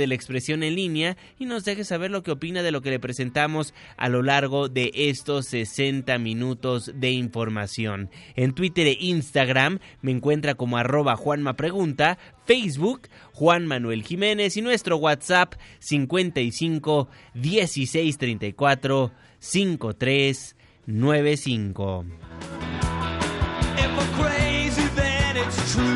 [0.00, 2.90] de la expresión en línea y nos deje saber lo que opina de lo que
[2.90, 8.10] le presentamos a lo largo de estos 60 minutos de información.
[8.34, 14.62] En Twitter e Instagram me encuentra como arroba Juanma Pregunta, Facebook Juan Manuel Jiménez y
[14.62, 20.56] nuestro WhatsApp 55 16 34 53
[20.86, 22.04] 95.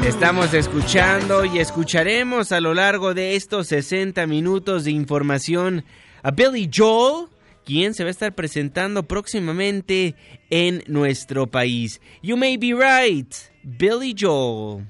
[0.04, 5.84] Estamos escuchando y escucharemos a lo largo de estos 60 minutos de información
[6.22, 7.28] a Billy Joel,
[7.64, 10.14] quien se va a estar presentando próximamente
[10.50, 12.00] en nuestro país.
[12.22, 13.32] You may be right,
[13.62, 14.86] Billy Joel.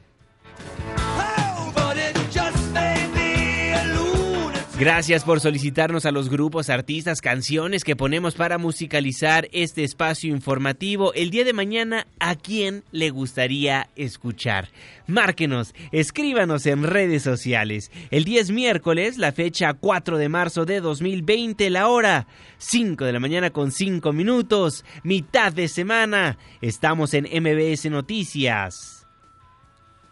[4.84, 11.14] Gracias por solicitarnos a los grupos, artistas, canciones que ponemos para musicalizar este espacio informativo.
[11.14, 14.68] El día de mañana, ¿a quién le gustaría escuchar?
[15.06, 17.90] Márquenos, escríbanos en redes sociales.
[18.10, 22.26] El día es miércoles, la fecha 4 de marzo de 2020, la hora
[22.58, 26.36] 5 de la mañana con 5 minutos, mitad de semana.
[26.60, 29.06] Estamos en MBS Noticias.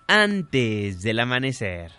[0.08, 1.92] Antes del amanecer.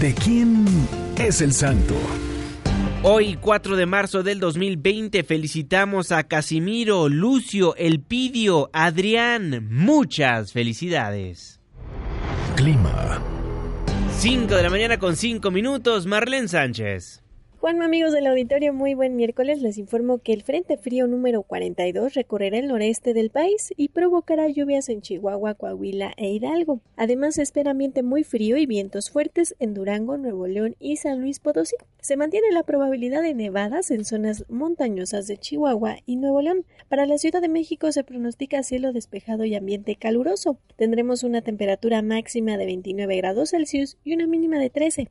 [0.00, 0.64] ¿De quién
[1.18, 1.94] es el santo?
[3.02, 9.68] Hoy, 4 de marzo del 2020, felicitamos a Casimiro, Lucio, Elpidio, Adrián.
[9.70, 11.60] Muchas felicidades.
[12.56, 13.20] Clima.
[14.16, 17.22] 5 de la mañana con 5 minutos, Marlene Sánchez.
[17.60, 19.60] Juan, amigos del auditorio, muy buen miércoles.
[19.60, 24.48] Les informo que el Frente Frío número 42 recorrerá el noreste del país y provocará
[24.48, 26.80] lluvias en Chihuahua, Coahuila e Hidalgo.
[26.96, 31.20] Además, se espera ambiente muy frío y vientos fuertes en Durango, Nuevo León y San
[31.20, 31.76] Luis Potosí.
[32.00, 36.64] Se mantiene la probabilidad de nevadas en zonas montañosas de Chihuahua y Nuevo León.
[36.88, 40.56] Para la Ciudad de México se pronostica cielo despejado y ambiente caluroso.
[40.76, 45.10] Tendremos una temperatura máxima de 29 grados Celsius y una mínima de 13.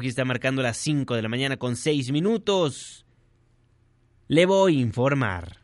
[0.00, 3.04] está marcando las 5 de la mañana con 6 minutos.
[4.28, 5.58] Le voy a informar.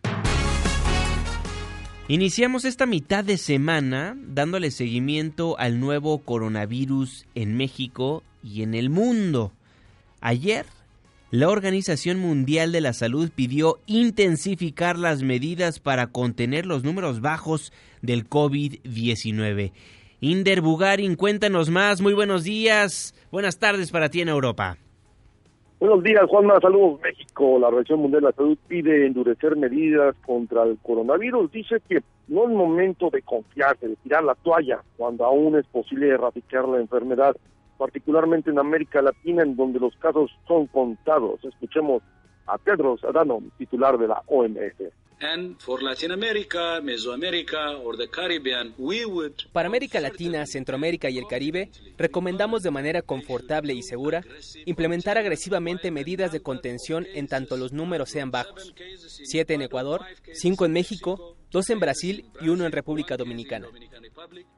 [2.09, 8.91] Iniciamos esta mitad de semana dándole seguimiento al nuevo coronavirus en México y en el
[8.91, 9.53] mundo.
[10.21, 10.67] Ayer,
[11.31, 17.73] la Organización Mundial de la Salud pidió intensificar las medidas para contener los números bajos
[18.01, 19.73] del COVID-19.
[20.21, 22.01] Inder Bugarin, cuéntanos más.
[22.01, 23.15] Muy buenos días.
[23.31, 24.77] Buenas tardes para ti en Europa.
[25.79, 26.59] Buenos días, Juanma.
[26.61, 27.57] Saludos, México.
[27.61, 31.53] La Organización Mundial de la Salud pide endurecer medidas contra el coronavirus.
[31.53, 36.09] Dice que no es momento de confiarse, de tirar la toalla, cuando aún es posible
[36.09, 37.37] erradicar la enfermedad,
[37.79, 41.45] particularmente en América Latina, en donde los casos son contados.
[41.45, 42.03] Escuchemos
[42.49, 44.83] a Pedro Adano, titular de la OMS.
[49.53, 54.23] Para América Latina, Centroamérica y el Caribe, recomendamos de manera confortable y segura
[54.65, 58.73] implementar agresivamente medidas de contención en tanto los números sean bajos.
[59.25, 63.67] Siete en Ecuador, cinco en México, dos en Brasil y uno en República Dominicana.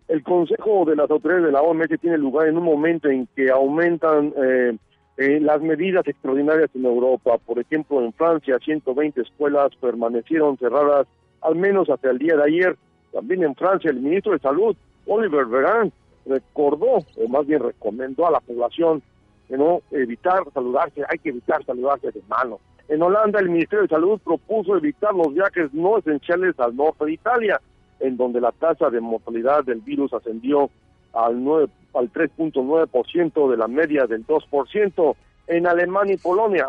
[0.09, 3.51] El Consejo de las Autoridades de la OMS tiene lugar en un momento en que
[3.51, 4.77] aumentan eh,
[5.21, 11.07] eh, las medidas extraordinarias en Europa, por ejemplo, en Francia, 120 escuelas permanecieron cerradas
[11.43, 12.79] al menos hasta el día de ayer.
[13.13, 14.75] También en Francia, el ministro de Salud,
[15.05, 15.93] Oliver Veran,
[16.25, 19.03] recordó, o más bien recomendó a la población
[19.47, 22.59] que no evitar saludarse, hay que evitar saludarse de mano.
[22.89, 27.13] En Holanda, el Ministerio de Salud propuso evitar los viajes no esenciales al norte de
[27.13, 27.61] Italia,
[27.99, 30.71] en donde la tasa de mortalidad del virus ascendió
[31.13, 35.17] al 9 al 3.9% de la media del 2%.
[35.49, 36.69] En Alemania y Polonia,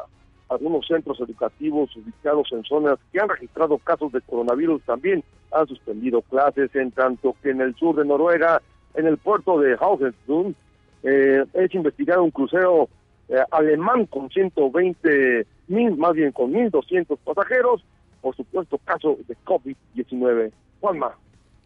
[0.50, 6.21] algunos centros educativos ubicados en zonas que han registrado casos de coronavirus también han suspendido
[6.23, 8.62] clases, en tanto que en el sur de Noruega,
[8.95, 10.56] en el puerto de Haugesund,
[11.03, 12.89] eh, es investigado un crucero
[13.29, 17.83] eh, alemán con 120 mil, más bien con 1.200 pasajeros,
[18.21, 20.51] por supuesto caso de COVID-19.
[20.81, 21.15] Juanma.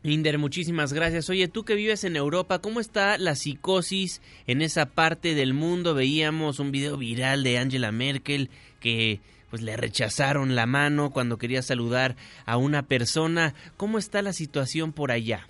[0.06, 1.32] Inder, muchísimas gracias.
[1.32, 5.96] Oye, tú que vives en Europa, ¿cómo está la psicosis en esa parte del mundo?
[5.96, 9.20] Veíamos un video viral de Angela Merkel que
[9.50, 12.16] pues le rechazaron la mano cuando quería saludar
[12.46, 13.56] a una persona.
[13.78, 15.48] ¿Cómo está la situación por allá?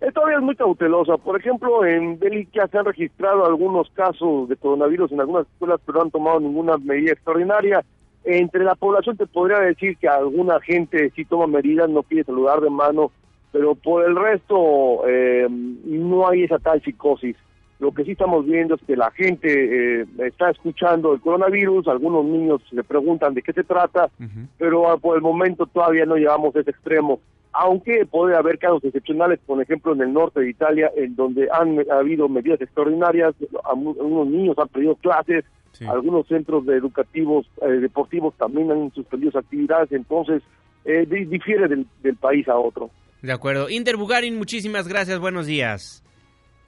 [0.00, 1.16] Eh, todavía es muy cautelosa.
[1.16, 5.98] Por ejemplo, en Bélgica se han registrado algunos casos de coronavirus en algunas escuelas, pero
[5.98, 7.84] no han tomado ninguna medida extraordinaria.
[8.24, 12.60] Entre la población te podría decir que alguna gente sí toma medidas, no pide saludar
[12.60, 13.10] de mano,
[13.52, 17.36] pero por el resto eh, no hay esa tal psicosis.
[17.78, 22.24] Lo que sí estamos viendo es que la gente eh, está escuchando el coronavirus, algunos
[22.24, 24.10] niños le preguntan de qué se trata,
[24.58, 27.20] pero ah, por el momento todavía no llevamos ese extremo.
[27.52, 31.78] Aunque puede haber casos excepcionales, por ejemplo en el norte de Italia, en donde han
[31.90, 33.34] habido medidas extraordinarias,
[33.64, 35.44] algunos niños han perdido clases,
[35.88, 40.42] algunos centros educativos, eh, deportivos también han suspendido sus actividades, entonces
[40.84, 42.90] eh, difiere del, país a otro.
[43.22, 43.68] De acuerdo.
[43.68, 46.04] Inder Bugarin, muchísimas gracias, buenos días.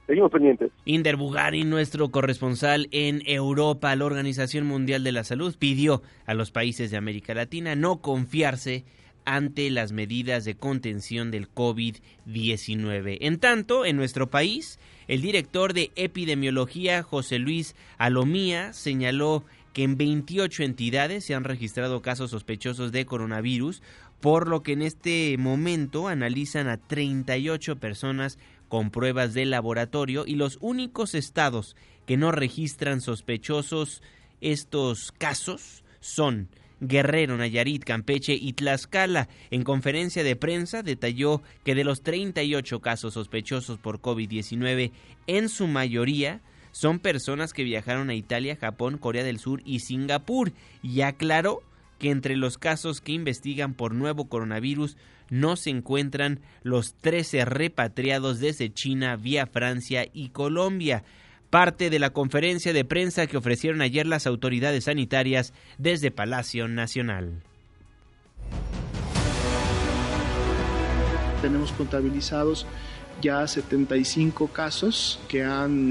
[0.07, 0.71] Seguimos pendientes.
[0.85, 6.51] Inder Bugarin, nuestro corresponsal en Europa, la Organización Mundial de la Salud, pidió a los
[6.51, 8.85] países de América Latina no confiarse
[9.25, 13.17] ante las medidas de contención del COVID-19.
[13.21, 19.97] En tanto, en nuestro país, el director de epidemiología, José Luis Alomía, señaló que en
[19.97, 23.81] 28 entidades se han registrado casos sospechosos de coronavirus,
[24.19, 28.37] por lo que en este momento analizan a 38 personas
[28.67, 31.75] con pruebas de laboratorio y los únicos estados
[32.05, 34.01] que no registran sospechosos
[34.39, 36.49] estos casos son
[36.81, 39.29] Guerrero, Nayarit, Campeche y Tlaxcala.
[39.51, 44.91] En conferencia de prensa detalló que de los 38 casos sospechosos por COVID-19,
[45.27, 46.41] en su mayoría
[46.71, 50.51] son personas que viajaron a Italia, Japón, Corea del Sur y Singapur
[50.81, 51.61] y aclaró
[51.99, 54.97] que entre los casos que investigan por nuevo coronavirus
[55.29, 61.03] no se encuentran los 13 repatriados desde China vía Francia y Colombia
[61.51, 67.43] parte de la conferencia de prensa que ofrecieron ayer las autoridades sanitarias desde Palacio Nacional.
[71.41, 72.65] Tenemos contabilizados
[73.21, 75.45] ya 75 casos que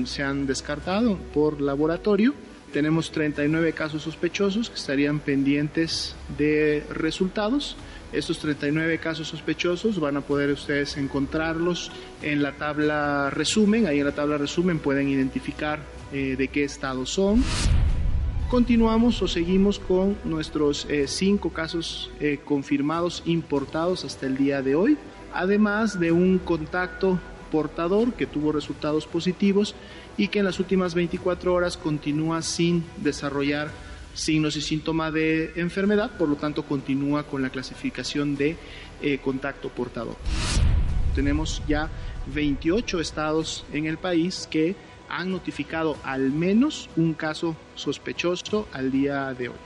[0.07, 2.35] se han descartado por laboratorio.
[2.73, 7.76] Tenemos 39 casos sospechosos que estarían pendientes de resultados.
[8.12, 13.87] Estos 39 casos sospechosos van a poder ustedes encontrarlos en la tabla resumen.
[13.87, 15.79] Ahí en la tabla resumen pueden identificar
[16.12, 17.45] eh, de qué estado son.
[18.50, 24.75] Continuamos o seguimos con nuestros eh, cinco casos eh, confirmados importados hasta el día de
[24.75, 24.99] hoy,
[25.33, 27.21] además de un contacto
[27.52, 29.76] portador que tuvo resultados positivos
[30.17, 33.71] y que en las últimas 24 horas continúa sin desarrollar
[34.14, 38.57] signos y síntomas de enfermedad, por lo tanto continúa con la clasificación de
[39.02, 40.17] eh, contacto portador.
[41.14, 41.88] Tenemos ya
[42.35, 44.76] 28 estados en el país que
[45.09, 49.57] han notificado al menos un caso sospechoso al día de hoy.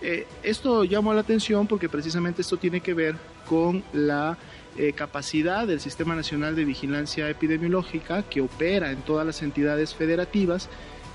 [0.00, 4.36] Eh, esto llamó la atención porque precisamente esto tiene que ver con la
[4.76, 10.68] eh, capacidad del Sistema Nacional de Vigilancia Epidemiológica que opera en todas las entidades federativas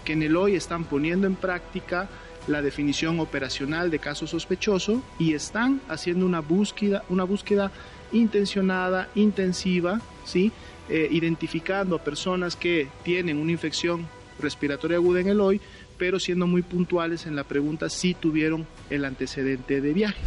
[0.06, 2.10] que en el hoy están poniendo en práctica
[2.50, 7.72] la definición operacional de caso sospechoso y están haciendo una búsqueda, una búsqueda
[8.12, 10.52] intencionada, intensiva, ¿sí?
[10.90, 14.08] Eh, identificando a personas que tienen una infección
[14.40, 15.62] respiratoria aguda en el hoy,
[15.98, 20.20] pero siendo muy puntuales en la pregunta si tuvieron el antecedente de viaje.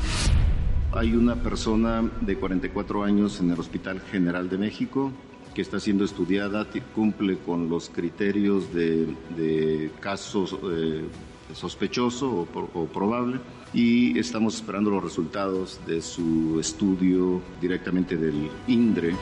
[0.93, 5.11] Hay una persona de 44 años en el Hospital General de México
[5.55, 11.03] que está siendo estudiada, cumple con los criterios de, casos eh,
[11.55, 13.41] sospechoso o, probable
[13.73, 19.15] y estamos esperando los resultados de su estudio directamente del INDRE.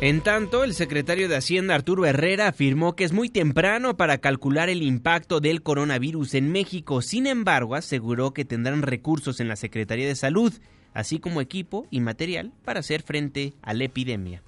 [0.00, 4.68] En tanto, el secretario de Hacienda Arturo Herrera afirmó que es muy temprano para calcular
[4.68, 7.02] el impacto del coronavirus en México.
[7.02, 10.52] Sin embargo, aseguró que tendrán recursos en la Secretaría de Salud,
[10.92, 14.42] así como equipo y material para hacer frente a la epidemia.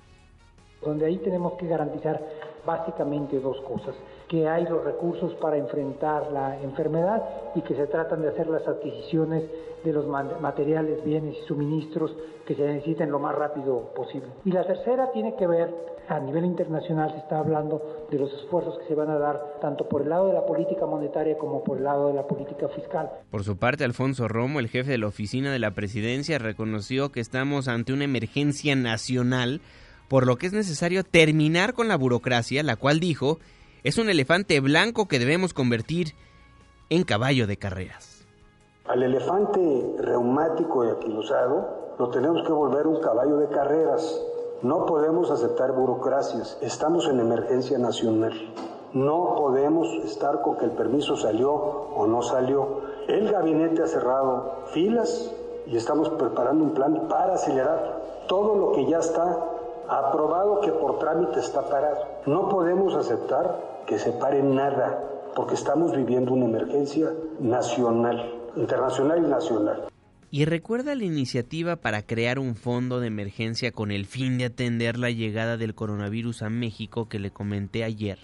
[0.84, 2.20] Donde ahí tenemos que garantizar
[2.66, 3.94] básicamente dos cosas
[4.28, 7.22] que hay los recursos para enfrentar la enfermedad
[7.54, 9.44] y que se tratan de hacer las adquisiciones
[9.84, 12.16] de los materiales, bienes y suministros
[12.46, 14.28] que se necesiten lo más rápido posible.
[14.44, 15.74] Y la tercera tiene que ver,
[16.08, 19.86] a nivel internacional se está hablando de los esfuerzos que se van a dar tanto
[19.88, 23.10] por el lado de la política monetaria como por el lado de la política fiscal.
[23.30, 27.20] Por su parte, Alfonso Romo, el jefe de la oficina de la presidencia, reconoció que
[27.20, 29.60] estamos ante una emergencia nacional,
[30.08, 33.38] por lo que es necesario terminar con la burocracia, la cual dijo
[33.84, 36.14] es un elefante blanco que debemos convertir
[36.88, 38.24] en caballo de carreras.
[38.86, 44.22] Al elefante reumático y aquilosado lo tenemos que volver un caballo de carreras.
[44.62, 46.56] No podemos aceptar burocracias.
[46.62, 48.32] Estamos en emergencia nacional.
[48.94, 52.80] No podemos estar con que el permiso salió o no salió.
[53.06, 55.30] El gabinete ha cerrado filas
[55.66, 59.44] y estamos preparando un plan para acelerar todo lo que ya está
[59.88, 61.98] aprobado que por trámite está parado.
[62.24, 64.98] No podemos aceptar que se pare nada,
[65.36, 69.82] porque estamos viviendo una emergencia nacional, internacional y nacional.
[70.30, 74.98] Y recuerda la iniciativa para crear un fondo de emergencia con el fin de atender
[74.98, 78.18] la llegada del coronavirus a México que le comenté ayer.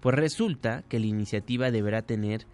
[0.00, 2.46] Pues resulta que la iniciativa deberá tener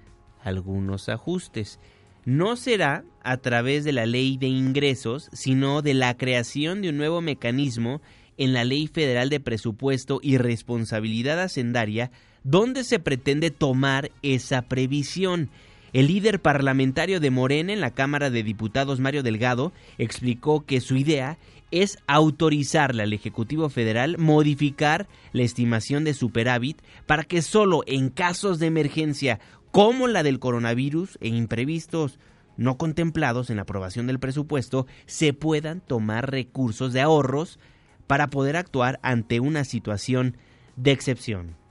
[0.42, 1.78] algunos ajustes.
[2.24, 6.96] No será a través de la ley de ingresos, sino de la creación de un
[6.96, 8.00] nuevo mecanismo
[8.36, 12.10] en la Ley Federal de Presupuesto y Responsabilidad Hacendaria
[12.50, 15.50] ¿Dónde se pretende tomar esa previsión?
[15.92, 20.96] El líder parlamentario de Morena en la Cámara de Diputados, Mario Delgado, explicó que su
[20.96, 21.36] idea
[21.70, 28.58] es autorizarle al Ejecutivo Federal modificar la estimación de superávit para que solo en casos
[28.58, 29.40] de emergencia
[29.70, 32.18] como la del coronavirus e imprevistos
[32.56, 37.58] no contemplados en la aprobación del presupuesto se puedan tomar recursos de ahorros
[38.06, 40.38] para poder actuar ante una situación
[40.76, 41.67] de excepción.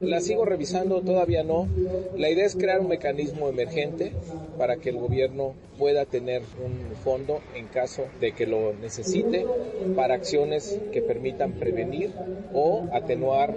[0.00, 1.68] La sigo revisando, todavía no.
[2.16, 4.12] La idea es crear un mecanismo emergente
[4.58, 9.46] para que el gobierno pueda tener un fondo en caso de que lo necesite
[9.94, 12.12] para acciones que permitan prevenir
[12.52, 13.54] o atenuar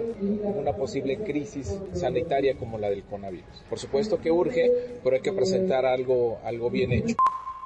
[0.56, 3.64] una posible crisis sanitaria como la del coronavirus.
[3.68, 4.70] Por supuesto que urge,
[5.02, 7.16] pero hay que presentar algo, algo bien hecho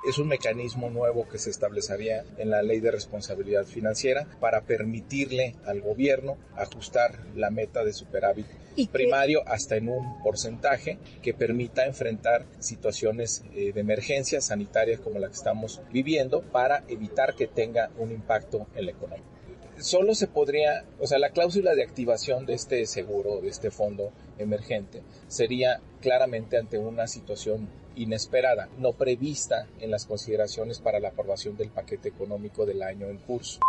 [0.05, 5.55] es un mecanismo nuevo que se establecería en la ley de responsabilidad financiera para permitirle
[5.65, 8.47] al gobierno ajustar la meta de superávit
[8.91, 15.29] primario hasta en un porcentaje que permita enfrentar situaciones eh, de emergencia sanitaria como la
[15.29, 19.33] que estamos viviendo para evitar que tenga un impacto en la economía
[19.79, 24.13] solo se podría, o sea, la cláusula de activación de este seguro, de este fondo
[24.39, 31.57] emergente, sería claramente ante una situación inesperada, no prevista en las consideraciones para la aprobación
[31.57, 33.61] del paquete económico del año en curso.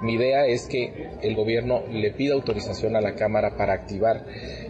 [0.00, 4.24] Mi idea es que el gobierno le pida autorización a la Cámara para activar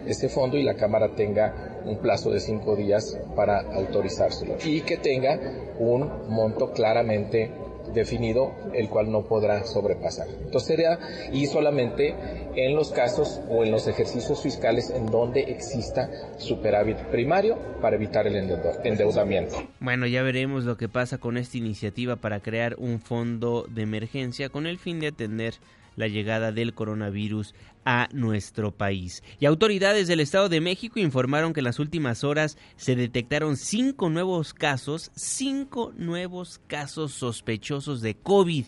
[0.05, 4.97] este fondo y la Cámara tenga un plazo de cinco días para autorizárselo y que
[4.97, 5.39] tenga
[5.79, 7.49] un monto claramente
[7.93, 10.27] definido, el cual no podrá sobrepasar.
[10.29, 10.99] Entonces sería,
[11.31, 12.15] y solamente
[12.55, 18.27] en los casos o en los ejercicios fiscales en donde exista superávit primario para evitar
[18.27, 18.35] el
[18.83, 19.55] endeudamiento.
[19.79, 24.49] Bueno, ya veremos lo que pasa con esta iniciativa para crear un fondo de emergencia
[24.49, 25.55] con el fin de atender
[25.95, 27.53] la llegada del coronavirus
[27.85, 29.23] a nuestro país.
[29.39, 34.09] Y autoridades del Estado de México informaron que en las últimas horas se detectaron cinco
[34.09, 38.65] nuevos casos, cinco nuevos casos sospechosos de COVID.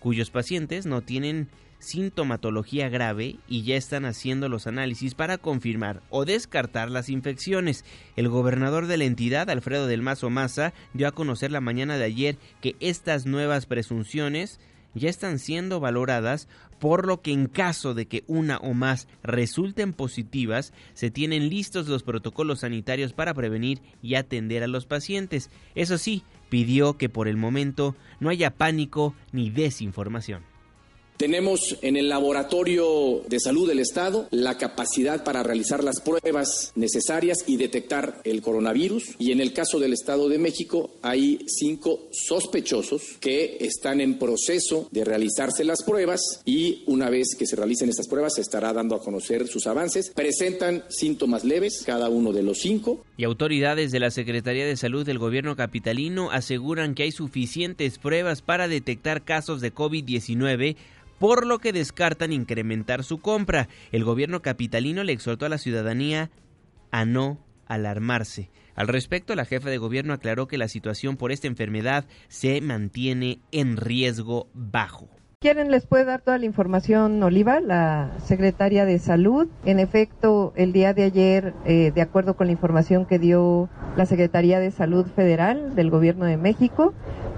[0.00, 1.48] cuyos pacientes no tienen
[1.80, 7.84] sintomatología grave y ya están haciendo los análisis para confirmar o descartar las infecciones.
[8.16, 12.04] El gobernador de la entidad, Alfredo del Mazo Maza, dio a conocer la mañana de
[12.04, 14.60] ayer que estas nuevas presunciones
[14.94, 19.92] ya están siendo valoradas, por lo que en caso de que una o más resulten
[19.92, 25.50] positivas, se tienen listos los protocolos sanitarios para prevenir y atender a los pacientes.
[25.74, 30.49] Eso sí, pidió que por el momento no haya pánico ni desinformación.
[31.20, 37.44] Tenemos en el Laboratorio de Salud del Estado la capacidad para realizar las pruebas necesarias
[37.46, 39.16] y detectar el coronavirus.
[39.18, 44.88] Y en el caso del Estado de México hay cinco sospechosos que están en proceso
[44.92, 48.94] de realizarse las pruebas y una vez que se realicen estas pruebas se estará dando
[48.94, 50.12] a conocer sus avances.
[50.14, 53.04] Presentan síntomas leves cada uno de los cinco.
[53.18, 58.40] Y autoridades de la Secretaría de Salud del gobierno capitalino aseguran que hay suficientes pruebas
[58.40, 60.76] para detectar casos de COVID-19
[61.20, 63.68] por lo que descartan incrementar su compra.
[63.92, 66.30] El gobierno capitalino le exhortó a la ciudadanía
[66.90, 68.50] a no alarmarse.
[68.74, 73.38] Al respecto, la jefa de gobierno aclaró que la situación por esta enfermedad se mantiene
[73.52, 75.08] en riesgo bajo.
[75.42, 79.48] ¿Quieren les puede dar toda la información Oliva, la secretaria de Salud?
[79.64, 84.04] En efecto, el día de ayer, eh, de acuerdo con la información que dio la
[84.04, 86.92] Secretaría de Salud Federal del Gobierno de México,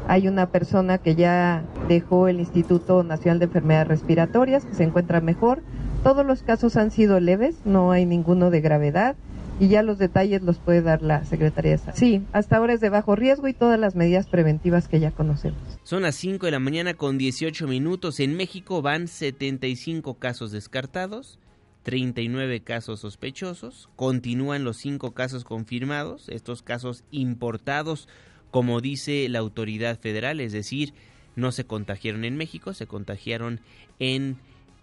[0.08, 5.20] hay una persona que ya dejó el Instituto Nacional de Enfermedades Respiratorias, que se encuentra
[5.20, 5.62] mejor.
[6.02, 9.16] Todos los casos han sido leves, no hay ninguno de gravedad
[9.60, 11.96] y ya los detalles los puede dar la Secretaría de Salud.
[11.96, 15.60] Sí, hasta ahora es de bajo riesgo y todas las medidas preventivas que ya conocemos.
[15.84, 18.18] Son las 5 de la mañana con 18 minutos.
[18.18, 21.38] En México van 75 casos descartados,
[21.84, 28.08] 39 casos sospechosos, continúan los 5 casos confirmados, estos casos importados
[28.52, 30.92] como dice la autoridad federal, es decir,
[31.34, 33.60] no se contagiaron en México, se contagiaron
[33.98, 34.36] en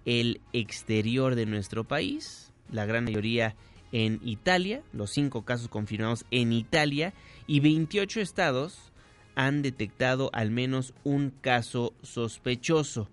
[0.06, 3.56] el exterior de nuestro país, la gran mayoría
[3.92, 7.14] en Italia, los cinco casos confirmados en Italia
[7.46, 8.92] y 28 estados
[9.36, 13.08] han detectado al menos un caso sospechoso.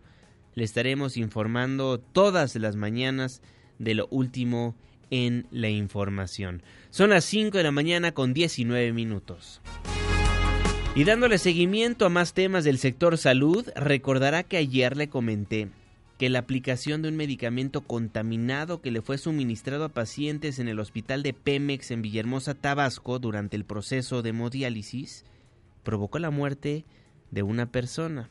[0.54, 3.42] Le estaremos informando todas las mañanas
[3.78, 4.74] de lo último
[5.10, 6.62] en la información.
[6.88, 9.60] Son las 5 de la mañana con 19 minutos.
[10.96, 15.68] Y dándole seguimiento a más temas del sector salud, recordará que ayer le comenté
[16.16, 20.80] que la aplicación de un medicamento contaminado que le fue suministrado a pacientes en el
[20.80, 25.26] hospital de Pemex en Villahermosa, Tabasco, durante el proceso de hemodiálisis,
[25.82, 26.86] provocó la muerte
[27.30, 28.30] de una persona.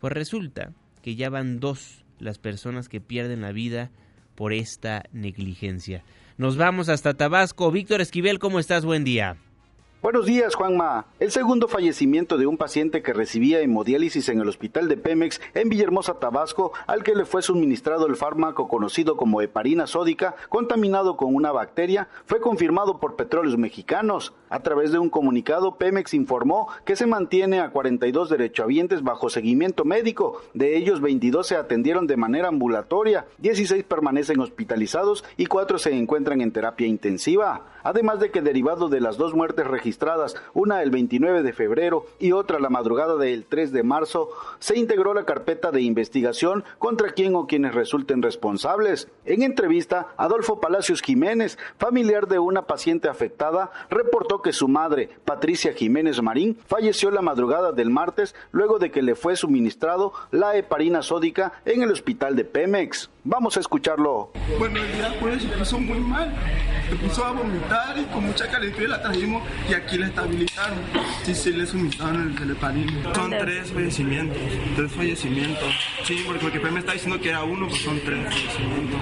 [0.00, 3.90] Pues resulta que ya van dos las personas que pierden la vida
[4.34, 6.04] por esta negligencia.
[6.38, 7.70] Nos vamos hasta Tabasco.
[7.70, 8.86] Víctor Esquivel, ¿cómo estás?
[8.86, 9.36] Buen día.
[10.00, 11.06] Buenos días, Juanma.
[11.18, 15.68] El segundo fallecimiento de un paciente que recibía hemodiálisis en el hospital de Pemex en
[15.68, 21.34] Villahermosa, Tabasco, al que le fue suministrado el fármaco conocido como heparina sódica, contaminado con
[21.34, 24.34] una bacteria, fue confirmado por Petróleos Mexicanos.
[24.50, 29.84] A través de un comunicado, Pemex informó que se mantiene a 42 derechohabientes bajo seguimiento
[29.84, 30.42] médico.
[30.54, 36.40] De ellos, 22 se atendieron de manera ambulatoria, 16 permanecen hospitalizados y 4 se encuentran
[36.40, 37.64] en terapia intensiva.
[37.82, 42.32] Además de que derivado de las dos muertes registradas, una el 29 de febrero y
[42.32, 47.34] otra la madrugada del 3 de marzo, se integró la carpeta de investigación contra quien
[47.34, 49.08] o quienes resulten responsables.
[49.24, 55.72] En entrevista, Adolfo Palacios Jiménez, familiar de una paciente afectada, reportó que su madre, Patricia
[55.72, 61.02] Jiménez Marín, falleció la madrugada del martes luego de que le fue suministrado la heparina
[61.02, 63.10] sódica en el hospital de Pemex.
[63.30, 64.32] Vamos a escucharlo.
[64.58, 66.34] Bueno, el día pues se puso muy mal.
[66.88, 70.78] Se puso a vomitar y con mucha calentura la trajimos y aquí la estabilizaron.
[71.24, 73.14] Sí, sí, le suministraron el heparina.
[73.14, 74.38] Son tres fallecimientos,
[74.74, 75.74] tres fallecimientos.
[76.04, 79.00] Sí, porque lo que me está diciendo que era uno, pues son tres fallecimientos.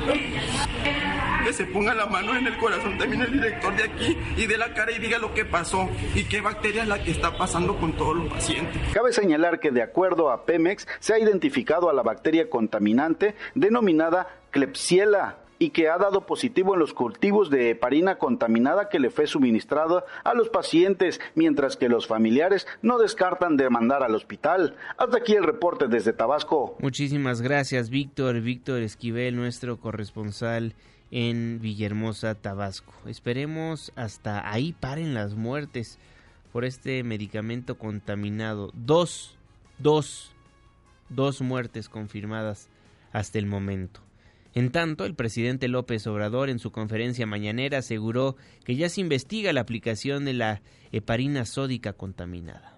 [1.45, 4.59] Que se ponga la mano en el corazón también el director de aquí y de
[4.59, 7.77] la cara y diga lo que pasó y qué bacteria es la que está pasando
[7.77, 8.83] con todos los pacientes.
[8.93, 14.16] Cabe señalar que de acuerdo a Pemex se ha identificado a la bacteria contaminante denominada
[14.51, 19.27] Klebsiella y que ha dado positivo en los cultivos de heparina contaminada que le fue
[19.27, 24.77] suministrada a los pacientes, mientras que los familiares no descartan demandar al hospital.
[24.99, 26.77] Hasta aquí el reporte desde Tabasco.
[26.81, 28.41] Muchísimas gracias, Víctor.
[28.41, 30.75] Víctor Esquivel, nuestro corresponsal
[31.11, 32.93] en Villahermosa, Tabasco.
[33.07, 35.99] Esperemos hasta ahí paren las muertes
[36.53, 38.71] por este medicamento contaminado.
[38.75, 39.37] Dos,
[39.79, 40.33] dos,
[41.09, 42.69] dos muertes confirmadas
[43.13, 44.06] hasta el momento.
[44.57, 49.53] En tanto, el presidente López Obrador en su conferencia mañanera aseguró que ya se investiga
[49.53, 52.76] la aplicación de la heparina sódica contaminada.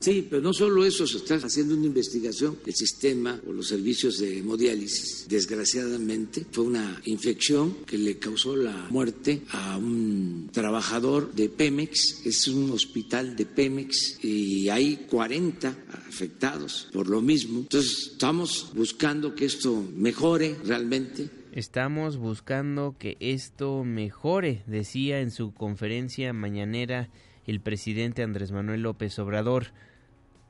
[0.00, 2.58] Sí, pero no solo eso, se está haciendo una investigación.
[2.66, 8.88] El sistema o los servicios de hemodiálisis, desgraciadamente, fue una infección que le causó la
[8.90, 12.26] muerte a un trabajador de Pemex.
[12.26, 17.60] Es un hospital de Pemex y hay 40 afectados por lo mismo.
[17.60, 21.30] Entonces, estamos buscando que esto mejore realmente.
[21.52, 27.10] Estamos buscando que esto mejore, decía en su conferencia mañanera
[27.46, 29.68] el presidente Andrés Manuel López Obrador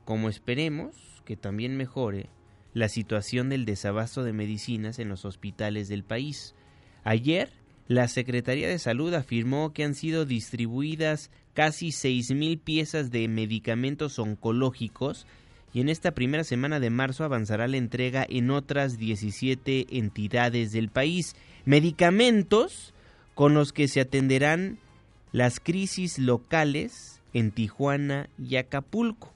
[0.05, 2.29] como esperemos que también mejore
[2.73, 6.53] la situación del desabasto de medicinas en los hospitales del país.
[7.03, 7.49] Ayer,
[7.87, 15.25] la Secretaría de Salud afirmó que han sido distribuidas casi 6.000 piezas de medicamentos oncológicos
[15.73, 20.89] y en esta primera semana de marzo avanzará la entrega en otras 17 entidades del
[20.89, 21.35] país.
[21.65, 22.93] Medicamentos
[23.33, 24.79] con los que se atenderán
[25.35, 29.33] las crisis locales en Tijuana y Acapulco.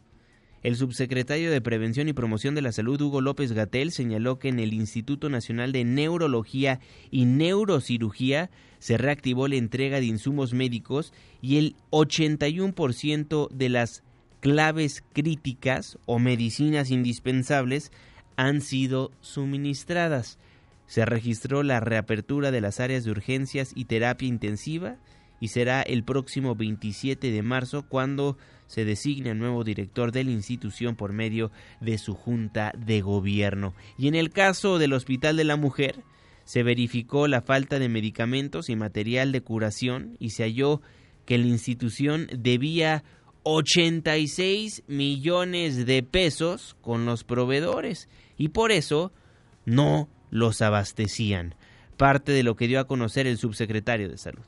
[0.64, 4.60] El subsecretario de Prevención y Promoción de la Salud, Hugo López Gatel, señaló que en
[4.62, 6.80] el Instituto Nacional de Neurología
[7.12, 14.02] y Neurocirugía se reactivó la entrega de insumos médicos y el 81% de las
[14.40, 17.92] claves críticas o medicinas indispensables
[18.38, 20.40] han sido suministradas.
[20.88, 24.96] Se registró la reapertura de las áreas de urgencias y terapia intensiva
[25.40, 30.32] y será el próximo 27 de marzo cuando se designe el nuevo director de la
[30.32, 33.74] institución por medio de su junta de gobierno.
[33.98, 36.04] Y en el caso del Hospital de la Mujer,
[36.46, 40.82] se verificó la falta de medicamentos y material de curación y se halló
[41.26, 43.04] que la institución debía
[43.44, 49.14] 86 millones de pesos con los proveedores y por eso
[49.66, 51.56] no los abastecían.
[51.98, 54.46] Parte de lo que dio a conocer el subsecretario de Salud.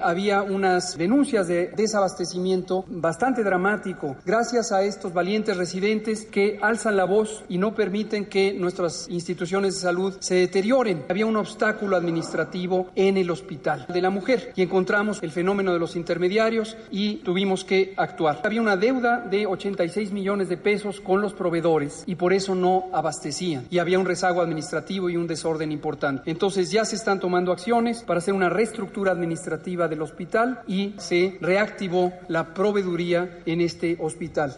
[0.00, 7.02] Había unas denuncias de desabastecimiento bastante dramático gracias a estos valientes residentes que alzan la
[7.02, 11.04] voz y no permiten que nuestras instituciones de salud se deterioren.
[11.08, 15.80] Había un obstáculo administrativo en el hospital de la mujer y encontramos el fenómeno de
[15.80, 18.42] los intermediarios y tuvimos que actuar.
[18.44, 22.84] Había una deuda de 86 millones de pesos con los proveedores y por eso no
[22.92, 26.30] abastecían y había un rezago administrativo y un desorden importante.
[26.30, 31.38] Entonces ya se están tomando acciones para hacer una reestructura administrativa del hospital y se
[31.40, 34.56] reactivó la proveeduría en este hospital.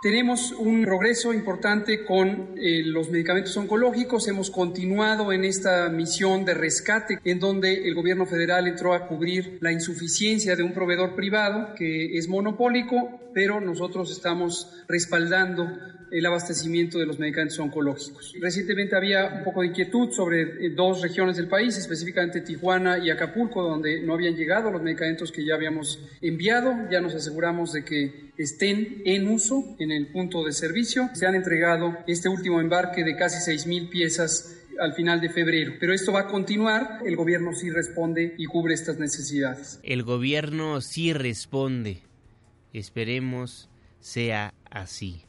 [0.00, 4.28] Tenemos un progreso importante con eh, los medicamentos oncológicos.
[4.28, 9.58] Hemos continuado en esta misión de rescate en donde el gobierno federal entró a cubrir
[9.60, 15.66] la insuficiencia de un proveedor privado que es monopólico, pero nosotros estamos respaldando
[16.10, 18.34] el abastecimiento de los medicamentos oncológicos.
[18.40, 23.10] Recientemente había un poco de inquietud sobre eh, dos regiones del país, específicamente Tijuana y
[23.10, 26.74] Acapulco, donde no habían llegado los medicamentos que ya habíamos enviado.
[26.90, 31.10] Ya nos aseguramos de que estén en uso en el punto de servicio.
[31.14, 35.74] Se han entregado este último embarque de casi 6.000 piezas al final de febrero.
[35.80, 39.80] Pero esto va a continuar, el gobierno sí responde y cubre estas necesidades.
[39.82, 42.02] El gobierno sí responde.
[42.72, 43.68] Esperemos
[44.00, 45.27] sea así.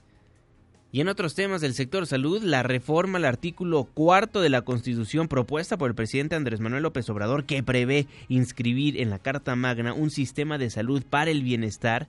[0.91, 5.27] Y en otros temas del sector salud, la reforma al artículo cuarto de la Constitución
[5.27, 9.93] propuesta por el presidente Andrés Manuel López Obrador, que prevé inscribir en la Carta Magna
[9.93, 12.07] un sistema de salud para el bienestar,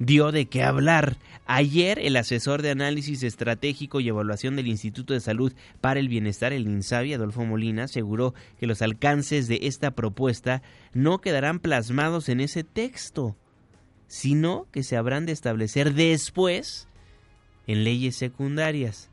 [0.00, 1.18] dio de qué hablar.
[1.46, 6.52] Ayer el asesor de análisis estratégico y evaluación del Instituto de Salud para el Bienestar,
[6.52, 10.62] el INSABI, Adolfo Molina, aseguró que los alcances de esta propuesta
[10.92, 13.36] no quedarán plasmados en ese texto,
[14.08, 16.88] sino que se habrán de establecer después
[17.66, 19.10] en leyes secundarias.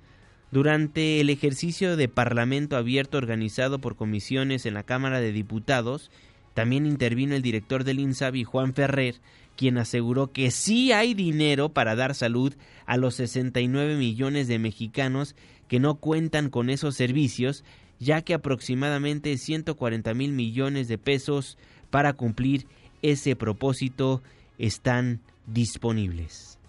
[0.52, 6.12] Durante el ejercicio de Parlamento abierto organizado por comisiones en la Cámara de Diputados,
[6.54, 9.16] también intervino el director del INSABI, Juan Ferrer,
[9.56, 12.54] quien aseguró que sí hay dinero para dar salud
[12.86, 15.36] a los 69 millones de mexicanos
[15.68, 17.63] que no cuentan con esos servicios,
[18.00, 21.58] ya que aproximadamente 140 mil millones de pesos
[21.89, 22.68] para cumplir
[23.02, 24.22] ese propósito
[24.58, 26.60] están disponibles.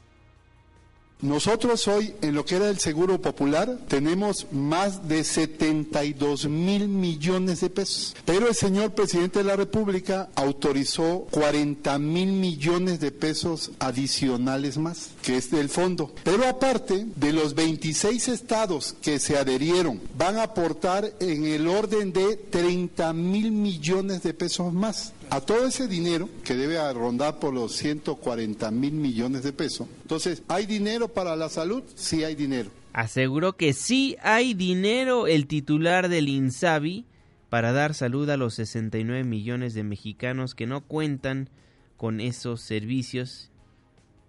[1.24, 7.62] Nosotros hoy, en lo que era el Seguro Popular, tenemos más de 72 mil millones
[7.62, 8.14] de pesos.
[8.26, 15.12] Pero el señor presidente de la República autorizó 40 mil millones de pesos adicionales más,
[15.22, 16.12] que es del fondo.
[16.24, 22.12] Pero aparte, de los 26 estados que se adherieron, van a aportar en el orden
[22.12, 27.52] de 30 mil millones de pesos más a todo ese dinero que debe rondar por
[27.52, 29.88] los 140 mil millones de pesos.
[30.02, 31.82] Entonces, ¿hay dinero para la salud?
[31.96, 32.70] Sí hay dinero.
[32.92, 37.04] Aseguró que sí hay dinero el titular del INSABI
[37.48, 41.50] para dar salud a los 69 millones de mexicanos que no cuentan
[41.96, 43.50] con esos servicios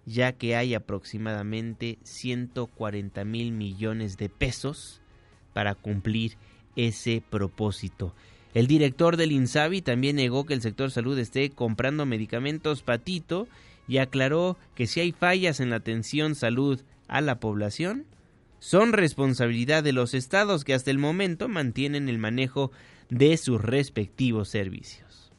[0.06, 5.00] ya que hay aproximadamente 140 mil millones de pesos
[5.52, 6.36] para cumplir
[6.76, 8.14] ese propósito.
[8.56, 13.48] El director del INSABI también negó que el sector salud esté comprando medicamentos patito
[13.86, 18.06] y aclaró que si hay fallas en la atención salud a la población,
[18.58, 22.70] son responsabilidad de los estados que hasta el momento mantienen el manejo
[23.10, 25.30] de sus respectivos servicios.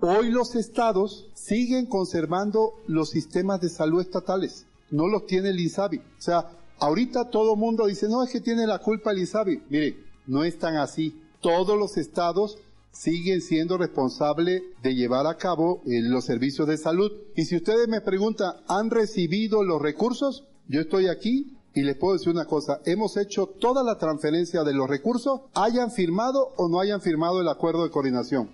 [0.00, 5.98] Hoy los estados siguen conservando los sistemas de salud estatales, no los tiene el INSABI.
[5.98, 9.64] O sea, ahorita todo mundo dice, no, es que tiene la culpa el INSABI.
[9.68, 11.20] Mire, no es tan así.
[11.40, 12.58] Todos los estados
[12.92, 17.12] siguen siendo responsables de llevar a cabo eh, los servicios de salud.
[17.34, 20.44] Y si ustedes me preguntan, ¿han recibido los recursos?
[20.68, 24.72] Yo estoy aquí y les puedo decir una cosa, hemos hecho toda la transferencia de
[24.72, 28.50] los recursos, hayan firmado o no hayan firmado el acuerdo de coordinación.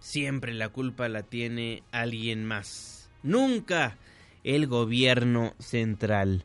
[0.00, 3.08] Siempre la culpa la tiene alguien más.
[3.22, 3.96] Nunca
[4.44, 6.44] el gobierno central.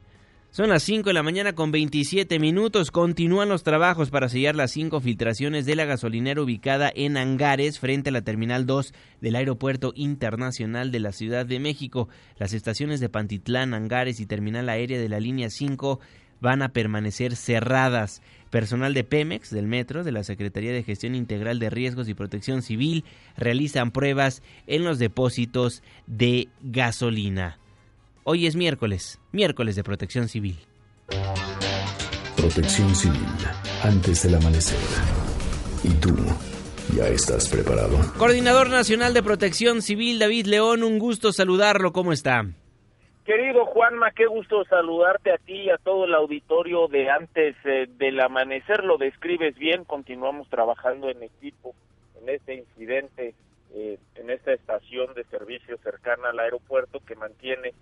[0.56, 2.90] Son las 5 de la mañana con 27 minutos.
[2.90, 8.10] Continúan los trabajos para sellar las cinco filtraciones de la gasolinera ubicada en Angares frente
[8.10, 12.08] a la Terminal 2 del Aeropuerto Internacional de la Ciudad de México.
[12.38, 16.00] Las estaciones de Pantitlán, Angares y Terminal Aérea de la Línea 5
[16.40, 18.22] van a permanecer cerradas.
[18.50, 22.62] Personal de Pemex, del Metro, de la Secretaría de Gestión Integral de Riesgos y Protección
[22.62, 23.04] Civil
[23.36, 27.60] realizan pruebas en los depósitos de gasolina.
[28.28, 30.56] Hoy es miércoles, miércoles de protección civil.
[32.36, 33.22] Protección civil,
[33.84, 34.80] antes del amanecer.
[35.84, 36.10] ¿Y tú?
[36.98, 37.96] ¿Ya estás preparado?
[38.18, 41.94] Coordinador Nacional de Protección Civil, David León, un gusto saludarlo.
[41.94, 42.46] ¿Cómo está?
[43.26, 47.86] Querido Juanma, qué gusto saludarte a ti y a todo el auditorio de antes eh,
[47.88, 48.84] del amanecer.
[48.86, 51.76] Lo describes bien, continuamos trabajando en equipo
[52.20, 53.36] en este incidente,
[53.76, 57.76] eh, en esta estación de servicio cercana al aeropuerto que mantiene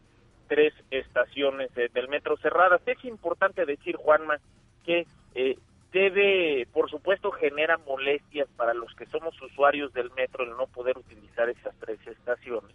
[0.54, 2.80] tres estaciones del metro cerradas.
[2.86, 4.38] Es importante decir, Juanma,
[4.86, 5.58] que eh,
[5.92, 10.96] debe, por supuesto, genera molestias para los que somos usuarios del metro el no poder
[10.96, 12.70] utilizar esas tres estaciones,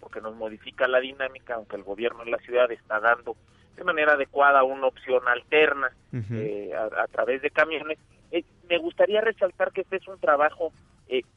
[0.00, 3.36] porque nos modifica la dinámica, aunque el gobierno de la ciudad está dando
[3.76, 5.90] de manera adecuada una opción alterna
[6.32, 7.98] eh, a, través de camiones.
[8.32, 10.72] Eh, me gustaría resaltar que este es un trabajo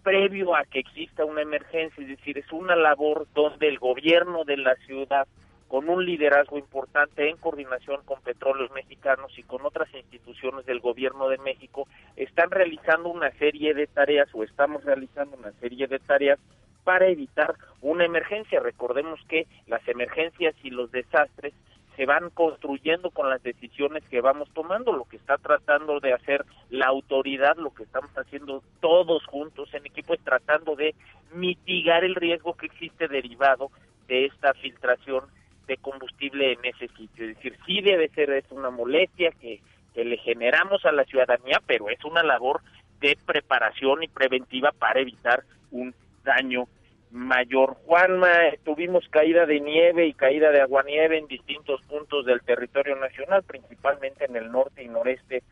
[0.03, 4.57] previo a que exista una emergencia, es decir, es una labor donde el gobierno de
[4.57, 5.27] la ciudad
[5.67, 11.29] con un liderazgo importante en coordinación con Petróleos Mexicanos y con otras instituciones del Gobierno
[11.29, 16.39] de México, están realizando una serie de tareas o estamos realizando una serie de tareas
[16.83, 18.59] para evitar una emergencia.
[18.59, 21.53] Recordemos que las emergencias y los desastres
[21.95, 26.45] se van construyendo con las decisiones que vamos tomando, lo que está tratando de hacer
[26.69, 30.95] la autoridad, lo que estamos haciendo todos juntos en equipo es tratando de
[31.33, 33.69] mitigar el riesgo que existe derivado
[34.07, 35.25] de esta filtración
[35.67, 37.25] de combustible en ese sitio.
[37.27, 39.61] Es decir, sí debe ser es una molestia que,
[39.95, 42.61] le generamos a la ciudadanía, pero es una labor
[42.99, 46.65] de preparación y preventiva para evitar un daño
[47.11, 47.75] mayor.
[47.85, 48.31] Juanma,
[48.63, 54.25] tuvimos caída de nieve y caída de aguanieve en distintos puntos del territorio nacional, principalmente
[54.25, 55.43] en el norte y noreste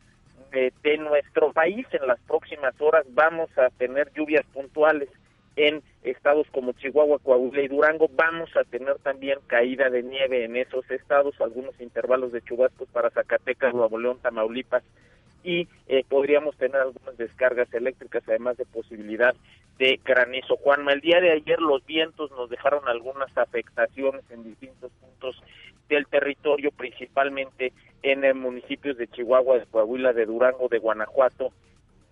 [0.49, 1.85] de, de nuestro país.
[1.91, 5.09] En las próximas horas vamos a tener lluvias puntuales
[5.55, 8.09] en estados como Chihuahua, Coahuila y Durango.
[8.13, 13.09] Vamos a tener también caída de nieve en esos estados, algunos intervalos de chubascos para
[13.09, 14.83] Zacatecas, Nuevo León, Tamaulipas
[15.43, 19.35] y eh, podríamos tener algunas descargas eléctricas, además de posibilidad
[19.79, 20.57] de granizo.
[20.57, 25.41] Juanma, el día de ayer los vientos nos dejaron algunas afectaciones en distintos puntos
[25.89, 31.51] del territorio, principalmente en municipios de Chihuahua, de Coahuila, de Durango, de Guanajuato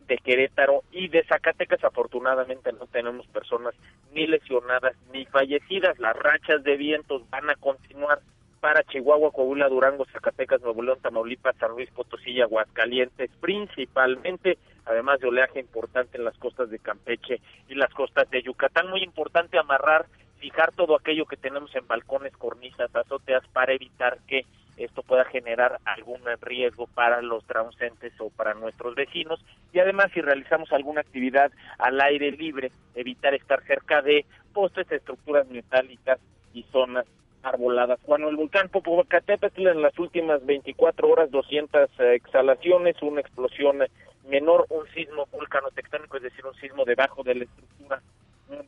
[0.10, 3.76] de Querétaro y de Zacatecas afortunadamente no tenemos personas
[4.12, 5.98] ni lesionadas ni fallecidas.
[6.00, 8.20] Las rachas de vientos van a continuar
[8.60, 15.28] para Chihuahua, Coahuila, Durango, Zacatecas, Nuevo León, Tamaulipas, San Luis Potosí Aguascalientes, principalmente, además de
[15.28, 18.90] oleaje importante en las costas de Campeche y las costas de Yucatán.
[18.90, 20.08] Muy importante amarrar,
[20.40, 24.46] fijar todo aquello que tenemos en balcones, cornisas, azoteas para evitar que
[24.80, 30.22] esto pueda generar algún riesgo para los transeúntes o para nuestros vecinos y además si
[30.22, 36.20] realizamos alguna actividad al aire libre evitar estar cerca de postes, estructuras metálicas
[36.54, 37.06] y zonas
[37.44, 38.00] arboladas.
[38.08, 43.80] Bueno, el volcán Popocatépetl en las últimas 24 horas 200 eh, exhalaciones, una explosión
[44.28, 48.02] menor, un sismo vulcanotectónico, es decir, un sismo debajo de la estructura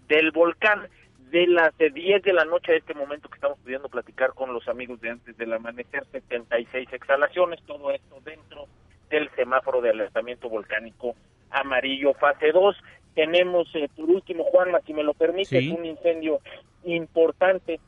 [0.08, 0.88] del volcán
[1.32, 4.68] de las 10 de la noche de este momento que estamos pudiendo platicar con los
[4.68, 8.68] amigos de antes del amanecer, 76 exhalaciones, todo esto dentro
[9.10, 11.16] del semáforo de alertamiento volcánico
[11.50, 12.76] amarillo fase 2.
[13.16, 16.40] Tenemos, eh, por último, Juanma, si me lo permite, un incendio
[16.84, 17.80] importante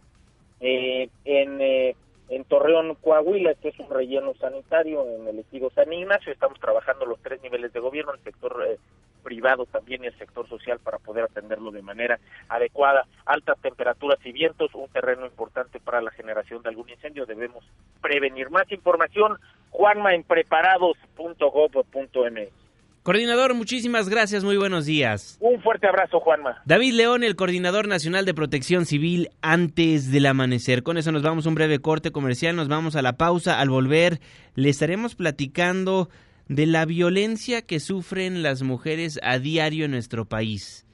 [0.59, 1.95] eh, en, eh,
[2.29, 6.31] en Torreón, Coahuila, que es un relleno sanitario en el ejido San Ignacio.
[6.31, 8.77] Estamos trabajando los tres niveles de gobierno, el sector eh,
[9.23, 13.05] privado también y el sector social para poder atenderlo de manera adecuada.
[13.25, 17.25] Altas temperaturas y vientos, un terreno importante para la generación de algún incendio.
[17.25, 17.63] Debemos
[18.01, 18.49] prevenir.
[18.49, 19.39] Más información,
[19.71, 22.63] Juanma en preparados.gov.mx.
[23.03, 25.37] Coordinador, muchísimas gracias, muy buenos días.
[25.41, 26.61] Un fuerte abrazo, Juanma.
[26.63, 30.83] David León, el Coordinador Nacional de Protección Civil, antes del amanecer.
[30.83, 33.59] Con eso nos vamos a un breve corte comercial, nos vamos a la pausa.
[33.59, 34.21] Al volver,
[34.55, 36.07] le estaremos platicando
[36.47, 40.85] de la violencia que sufren las mujeres a diario en nuestro país.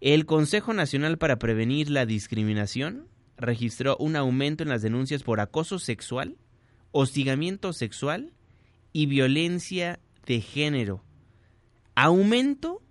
[0.00, 5.78] El Consejo Nacional para Prevenir la Discriminación registró un aumento en las denuncias por acoso
[5.78, 6.36] sexual,
[6.92, 8.32] hostigamiento sexual
[8.92, 11.04] y violencia de género
[11.94, 12.82] aumento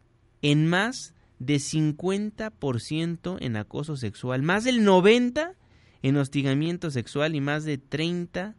[0.41, 5.55] en más de 50% en acoso sexual, más del 90%
[6.01, 8.55] en hostigamiento sexual y más de 30%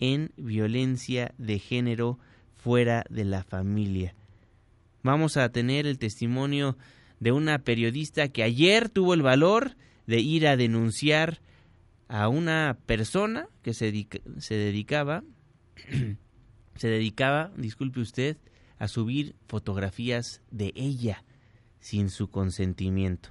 [0.00, 2.18] en violencia de género
[2.58, 4.14] fuera de la familia.
[5.02, 6.76] Vamos a tener el testimonio
[7.20, 11.40] de una periodista que ayer tuvo el valor de ir a denunciar
[12.08, 15.22] a una persona que se, se dedicaba,
[16.74, 18.36] se dedicaba, disculpe usted,
[18.78, 21.24] a subir fotografías de ella
[21.80, 23.30] sin su consentimiento.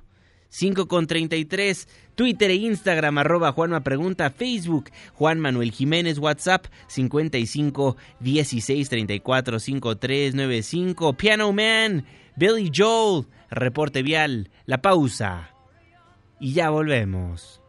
[0.49, 7.95] 5 con 33, Twitter e Instagram, arroba Juanma Pregunta, Facebook, Juan Manuel Jiménez, WhatsApp, 55
[8.21, 12.05] 16 34 53 95, Piano Man,
[12.35, 15.51] Billy Joel, Reporte Vial, La Pausa.
[16.39, 17.61] Y ya volvemos.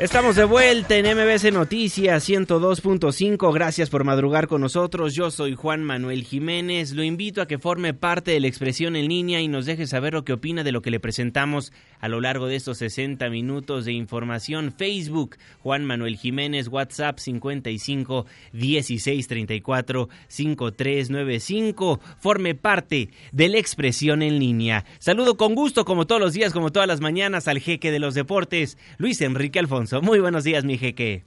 [0.00, 3.52] Estamos de vuelta en MBC Noticias 102.5.
[3.52, 5.14] Gracias por madrugar con nosotros.
[5.14, 6.92] Yo soy Juan Manuel Jiménez.
[6.92, 10.14] Lo invito a que forme parte de la expresión en línea y nos deje saber
[10.14, 13.84] lo que opina de lo que le presentamos a lo largo de estos 60 minutos
[13.84, 14.72] de información.
[14.72, 22.00] Facebook, Juan Manuel Jiménez, WhatsApp 55 16 34 5395.
[22.20, 24.86] Forme parte de la expresión en línea.
[24.98, 28.14] Saludo con gusto, como todos los días, como todas las mañanas, al jeque de los
[28.14, 29.89] deportes, Luis Enrique Alfonso.
[30.00, 31.24] Muy buenos días, mi jeque.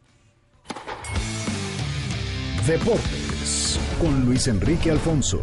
[2.66, 5.42] Deportes con Luis Enrique Alfonso.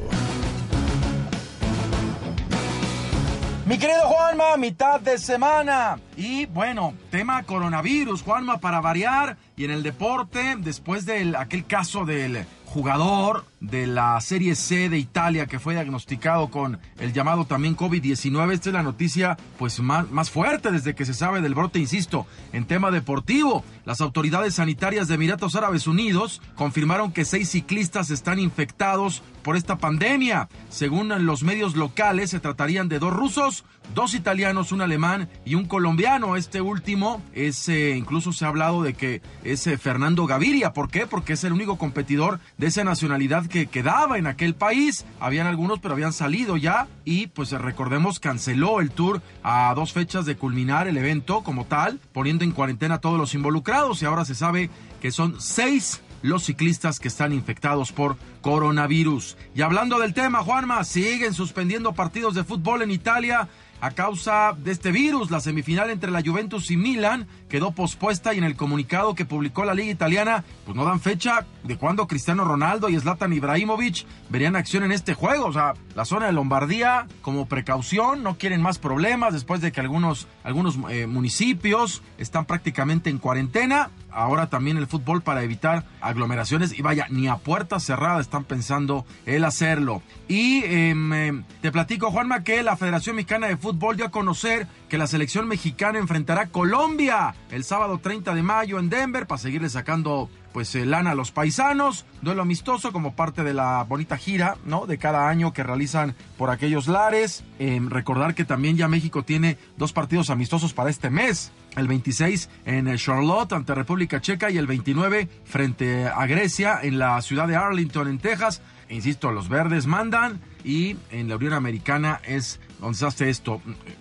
[3.66, 6.00] Mi querido Juanma, mitad de semana.
[6.16, 9.36] Y bueno, tema coronavirus, Juanma, para variar.
[9.54, 14.96] Y en el deporte, después de aquel caso del jugador de la Serie C de
[14.96, 18.52] Italia que fue diagnosticado con el llamado también COVID-19.
[18.52, 22.28] Esta es la noticia pues más, más fuerte desde que se sabe del brote, insisto,
[22.52, 23.64] en tema deportivo.
[23.84, 29.78] Las autoridades sanitarias de Emiratos Árabes Unidos confirmaron que seis ciclistas están infectados por esta
[29.78, 30.48] pandemia.
[30.68, 33.64] Según los medios locales, se tratarían de dos rusos,
[33.94, 36.36] dos italianos, un alemán y un colombiano.
[36.36, 40.72] Este último es, eh, incluso se ha hablado de que es eh, Fernando Gaviria.
[40.72, 41.06] ¿Por qué?
[41.06, 45.04] Porque es el único competidor de esa nacionalidad que quedaba en aquel país.
[45.18, 50.26] Habían algunos, pero habían salido ya y pues recordemos canceló el tour a dos fechas
[50.26, 54.24] de culminar el evento como tal, poniendo en cuarentena a todos los involucrados y ahora
[54.24, 54.70] se sabe
[55.00, 59.36] que son seis los ciclistas que están infectados por coronavirus.
[59.54, 63.48] Y hablando del tema, Juanma, siguen suspendiendo partidos de fútbol en Italia
[63.80, 65.30] a causa de este virus.
[65.30, 69.64] La semifinal entre la Juventus y Milan quedó pospuesta y en el comunicado que publicó
[69.64, 74.56] la Liga Italiana, pues no dan fecha de cuándo Cristiano Ronaldo y Zlatan Ibrahimovic verían
[74.56, 75.46] acción en este juego.
[75.46, 79.80] O sea, la zona de Lombardía, como precaución, no quieren más problemas después de que
[79.80, 83.90] algunos, algunos eh, municipios están prácticamente en cuarentena.
[84.12, 89.04] Ahora también el fútbol para evitar aglomeraciones y vaya, ni a puerta cerrada están pensando
[89.26, 90.02] el hacerlo.
[90.28, 94.66] Y em, em, te platico, Juanma, que la Federación Mexicana de Fútbol dio a conocer
[94.88, 99.38] que la selección mexicana enfrentará a Colombia el sábado 30 de mayo en Denver para
[99.38, 104.16] seguirle sacando pues eh, lana a los paisanos, duelo amistoso como parte de la bonita
[104.16, 104.86] gira, ¿no?
[104.86, 107.44] De cada año que realizan por aquellos lares.
[107.58, 111.52] Em, recordar que también ya México tiene dos partidos amistosos para este mes.
[111.76, 117.20] El 26 en Charlotte ante República Checa y el 29 frente a Grecia en la
[117.22, 118.60] ciudad de Arlington en Texas.
[118.88, 122.58] Insisto, los verdes mandan y en la Unión Americana es
[123.02, 123.60] hace esto.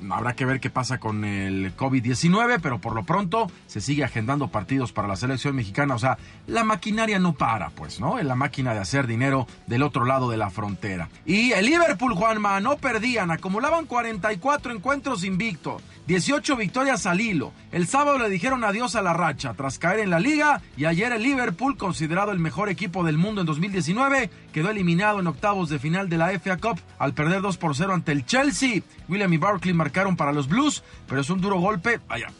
[0.09, 4.49] Habrá que ver qué pasa con el COVID-19, pero por lo pronto se sigue agendando
[4.49, 5.95] partidos para la selección mexicana.
[5.95, 6.17] O sea,
[6.47, 8.19] la maquinaria no para, pues, ¿no?
[8.19, 11.09] En la máquina de hacer dinero del otro lado de la frontera.
[11.25, 15.82] Y el Liverpool, Juanma, no perdían, acumulaban 44 encuentros invicto.
[16.10, 17.53] 18 victorias al hilo.
[17.72, 21.14] El sábado le dijeron adiós a la racha tras caer en la liga y ayer
[21.14, 25.78] el Liverpool, considerado el mejor equipo del mundo en 2019, quedó eliminado en octavos de
[25.78, 28.82] final de la FA Cup al perder 2 por 0 ante el Chelsea.
[29.07, 31.99] William y Barkley marcaron para los Blues, pero es un duro golpe.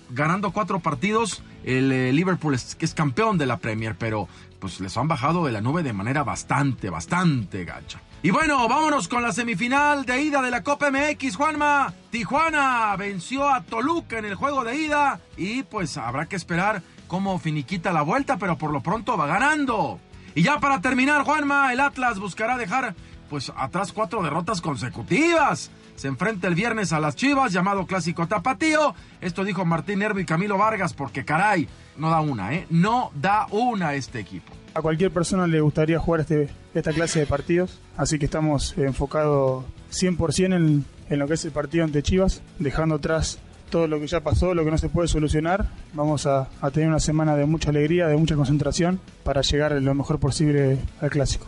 [0.10, 4.28] Ganando cuatro partidos, el eh, Liverpool es, es campeón de la Premier, pero
[4.60, 8.02] pues les han bajado de la nube de manera bastante, bastante gacha.
[8.22, 11.94] Y bueno, vámonos con la semifinal de ida de la Copa MX, Juanma.
[12.12, 17.40] Tijuana venció a Toluca en el juego de ida y pues habrá que esperar cómo
[17.40, 20.02] finiquita la vuelta, pero por lo pronto va ganando.
[20.36, 22.94] Y ya para terminar, Juanma, el Atlas buscará dejar
[23.30, 25.72] pues atrás cuatro derrotas consecutivas.
[25.96, 28.96] Se enfrenta el viernes a las Chivas, llamado Clásico Tapatío.
[29.22, 32.68] Esto dijo Martín Nervo y Camilo Vargas, porque caray, no da una, ¿eh?
[32.70, 34.59] No da una este equipo.
[34.74, 39.66] A cualquier persona le gustaría jugar este, esta clase de partidos, así que estamos enfocados
[39.92, 43.40] 100% en, en lo que es el partido ante Chivas, dejando atrás
[43.70, 45.70] todo lo que ya pasó, lo que no se puede solucionar.
[45.94, 49.94] Vamos a, a, tener una semana de mucha alegría, de mucha concentración para llegar lo
[49.94, 51.46] mejor posible al clásico.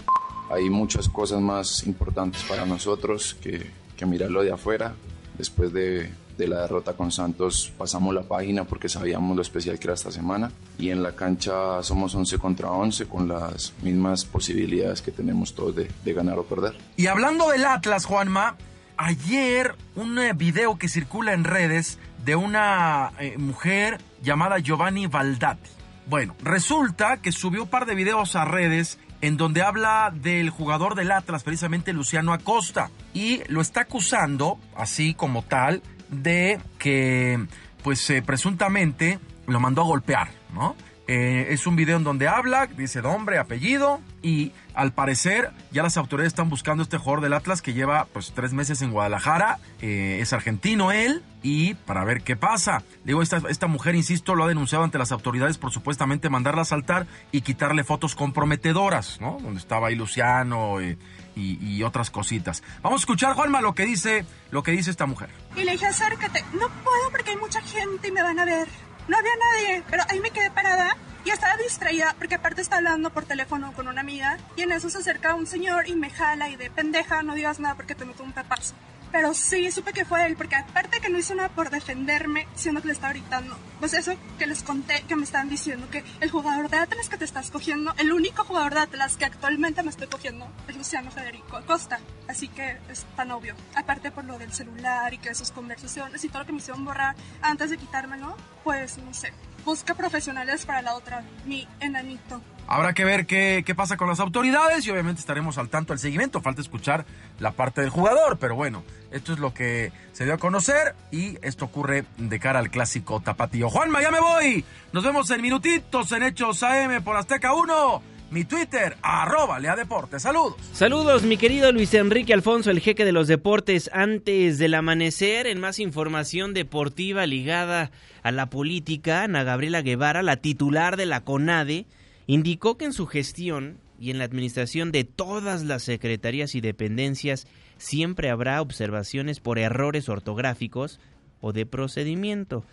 [0.52, 4.94] Hay muchas cosas más importantes para nosotros que, que mirarlo de afuera.
[5.38, 6.10] Después de,
[6.42, 10.12] de la derrota con Santos pasamos la página porque sabíamos lo especial que era esta
[10.12, 15.54] semana y en la cancha somos 11 contra 11 con las mismas posibilidades que tenemos
[15.54, 16.76] todos de, ganar o perder.
[16.98, 18.58] Y hablando del Atlas, Juanma,
[18.98, 25.70] ayer un eh, video que circula en redes de una eh, mujer llamada Giovanni Valdati.
[26.08, 30.96] Bueno, resulta que subió un par de videos a redes en donde habla del jugador
[30.96, 37.44] del Atlas, precisamente Luciano Acosta, y lo está acusando, así como tal, de que,
[37.84, 40.76] pues, eh, presuntamente lo mandó a golpear, ¿no?
[41.14, 45.98] Eh, es un video en donde habla, dice nombre, apellido y al parecer ya las
[45.98, 49.60] autoridades están buscando a este jugador del Atlas que lleva pues tres meses en Guadalajara,
[49.82, 52.84] eh, es argentino él y para ver qué pasa.
[53.04, 56.66] Digo, esta, esta mujer, insisto, lo ha denunciado ante las autoridades por supuestamente mandarla a
[56.66, 59.38] saltar y quitarle fotos comprometedoras, ¿no?
[59.42, 60.98] Donde estaba ahí Luciano eh,
[61.36, 62.62] y, otras cositas.
[62.82, 65.30] Vamos a escuchar, Juanma, lo que dice, lo que dice esta mujer.
[65.56, 66.44] Y le dije, acércate.
[66.54, 68.68] No puedo porque hay mucha gente y me van a ver.
[69.08, 73.12] No había nadie, pero ahí me quedé parada y estaba distraída porque aparte está hablando
[73.12, 76.50] por teléfono con una amiga y en eso se acerca un señor y me jala
[76.50, 78.76] y de pendeja no digas nada porque te meto un pepazo.
[79.12, 82.82] Pero sí, supe que fue él, porque aparte que no hizo nada por defenderme, siendo
[82.82, 83.58] que le estaba gritando.
[83.80, 87.18] Pues eso que les conté, que me estaban diciendo que el jugador de Atlas que
[87.18, 91.12] te estás cogiendo, el único jugador de Atlas que actualmente me estoy cogiendo es Luciano
[91.12, 92.00] Federico Acosta.
[92.28, 93.56] Así que es tan obvio.
[93.76, 96.86] Aparte por lo del celular y que sus conversaciones y todo lo que me hicieron
[96.86, 99.34] borrar antes de quitármelo, pues no sé.
[99.66, 102.42] Busca profesionales para la otra, mi enanito.
[102.68, 106.00] Habrá que ver qué, qué, pasa con las autoridades y obviamente estaremos al tanto del
[106.00, 106.42] seguimiento.
[106.42, 107.06] Falta escuchar
[107.40, 111.38] la parte del jugador, pero bueno, esto es lo que se dio a conocer y
[111.42, 113.70] esto ocurre de cara al clásico tapatío.
[113.70, 114.64] Juanma, ya me voy.
[114.94, 118.12] Nos vemos en minutitos en Hechos AM por Azteca 1.
[118.32, 120.22] Mi Twitter, arroba Lea Deportes.
[120.22, 120.56] Saludos.
[120.72, 123.90] Saludos, mi querido Luis Enrique Alfonso, el jeque de los deportes.
[123.92, 127.92] Antes del amanecer, en más información deportiva ligada
[128.24, 131.88] a la política, Ana Gabriela Guevara, la titular de la CONADE,
[132.28, 137.48] indicó que en su gestión y en la administración de todas las secretarías y dependencias
[137.78, 141.00] siempre habrá observaciones por errores ortográficos
[141.40, 142.64] o de procedimiento.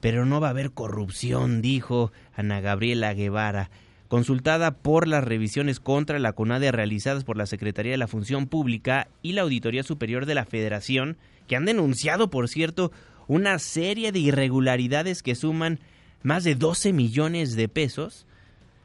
[0.00, 3.70] Pero no va a haber corrupción, dijo Ana Gabriela Guevara.
[4.08, 9.08] Consultada por las revisiones contra la CONADE realizadas por la Secretaría de la Función Pública
[9.22, 11.16] y la Auditoría Superior de la Federación,
[11.48, 12.92] que han denunciado, por cierto,
[13.26, 15.80] una serie de irregularidades que suman
[16.22, 18.26] más de 12 millones de pesos,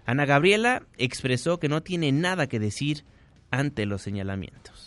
[0.10, 3.04] Ana Gabriela expresó que no tiene nada que decir
[3.52, 4.79] ante los señalamientos.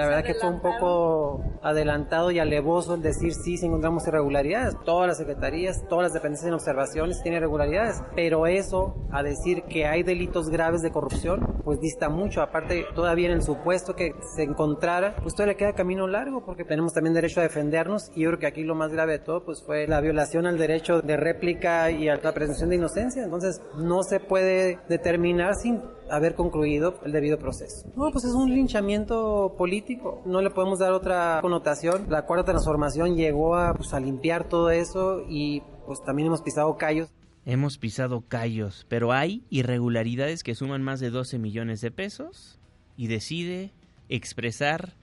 [0.00, 4.74] La verdad que fue un poco adelantado y alevoso el decir sí, si encontramos irregularidades.
[4.86, 9.84] Todas las secretarías, todas las dependencias en observaciones tienen irregularidades, pero eso, a decir que
[9.84, 12.40] hay delitos graves de corrupción, pues dista mucho.
[12.40, 16.64] Aparte, todavía en el supuesto que se encontrara, pues todavía le queda camino largo porque
[16.64, 19.44] tenemos también derecho a defendernos y yo creo que aquí lo más grave de todo
[19.44, 23.22] pues fue la violación al derecho de réplica y a la presunción de inocencia.
[23.22, 27.86] Entonces, no se puede determinar sin haber concluido el debido proceso.
[27.96, 32.06] No, pues es un linchamiento político, no le podemos dar otra connotación.
[32.08, 36.76] La cuarta transformación llegó a, pues, a limpiar todo eso y pues también hemos pisado
[36.76, 37.10] callos.
[37.46, 42.58] Hemos pisado callos, pero hay irregularidades que suman más de 12 millones de pesos
[42.96, 43.72] y decide
[44.08, 44.94] expresar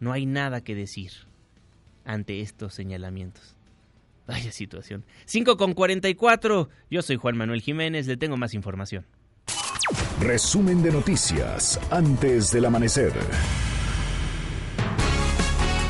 [0.00, 1.12] no hay nada que decir
[2.04, 3.56] ante estos señalamientos.
[4.26, 5.04] Vaya situación.
[5.26, 6.68] 5 con 44.
[6.90, 9.06] Yo soy Juan Manuel Jiménez, le tengo más información.
[10.20, 13.12] Resumen de noticias antes del amanecer.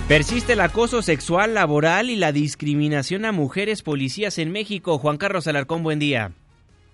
[0.09, 4.99] Persiste el acoso sexual, laboral y la discriminación a mujeres policías en México.
[4.99, 6.33] Juan Carlos Alarcón, buen día.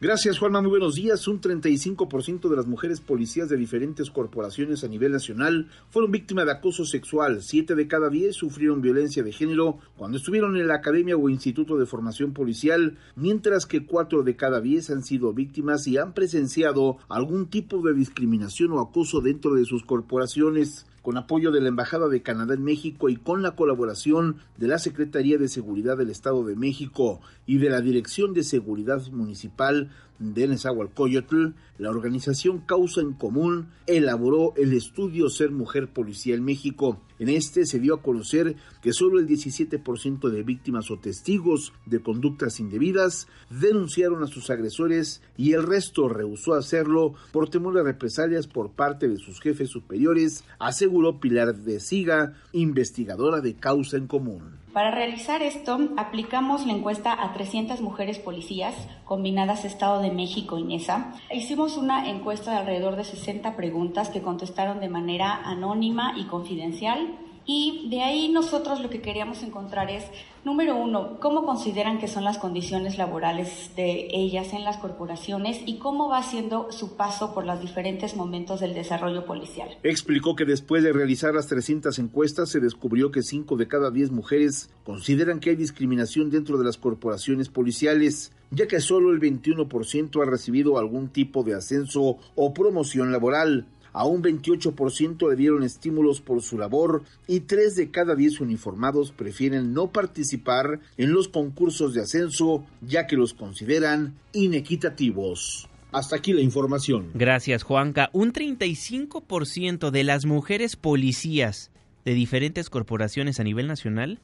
[0.02, 0.62] Gracias, Juanma.
[0.62, 1.28] Muy buenos días.
[1.28, 6.52] Un 35% de las mujeres policías de diferentes corporaciones a nivel nacional fueron víctimas de
[6.52, 7.42] acoso sexual.
[7.42, 11.76] Siete de cada diez sufrieron violencia de género cuando estuvieron en la academia o instituto
[11.76, 16.96] de formación policial, mientras que cuatro de cada diez han sido víctimas y han presenciado
[17.10, 22.08] algún tipo de discriminación o acoso dentro de sus corporaciones con apoyo de la Embajada
[22.08, 26.44] de Canadá en México y con la colaboración de la Secretaría de Seguridad del Estado
[26.44, 29.90] de México y de la Dirección de Seguridad Municipal
[30.20, 37.00] de Nezahualcóyotl, la organización Causa en Común elaboró el estudio Ser Mujer Policía en México.
[37.18, 42.00] En este se dio a conocer que solo el 17% de víctimas o testigos de
[42.00, 48.46] conductas indebidas denunciaron a sus agresores y el resto rehusó hacerlo por temor a represalias
[48.46, 54.59] por parte de sus jefes superiores, aseguró Pilar de Siga, investigadora de Causa en Común.
[54.72, 60.62] Para realizar esto, aplicamos la encuesta a 300 mujeres policías combinadas Estado de México y
[60.62, 61.12] NESA.
[61.32, 67.18] Hicimos una encuesta de alrededor de 60 preguntas que contestaron de manera anónima y confidencial.
[67.52, 70.04] Y de ahí nosotros lo que queríamos encontrar es,
[70.44, 75.78] número uno, cómo consideran que son las condiciones laborales de ellas en las corporaciones y
[75.78, 79.68] cómo va siendo su paso por los diferentes momentos del desarrollo policial.
[79.82, 84.12] Explicó que después de realizar las 300 encuestas se descubrió que 5 de cada 10
[84.12, 90.22] mujeres consideran que hay discriminación dentro de las corporaciones policiales, ya que solo el 21%
[90.22, 93.66] ha recibido algún tipo de ascenso o promoción laboral.
[93.92, 99.12] A un 28% le dieron estímulos por su labor y 3 de cada 10 uniformados
[99.12, 105.68] prefieren no participar en los concursos de ascenso ya que los consideran inequitativos.
[105.92, 107.10] Hasta aquí la información.
[107.14, 108.10] Gracias, Juanca.
[108.12, 111.70] Un 35% de las mujeres policías
[112.04, 114.20] de diferentes corporaciones a nivel nacional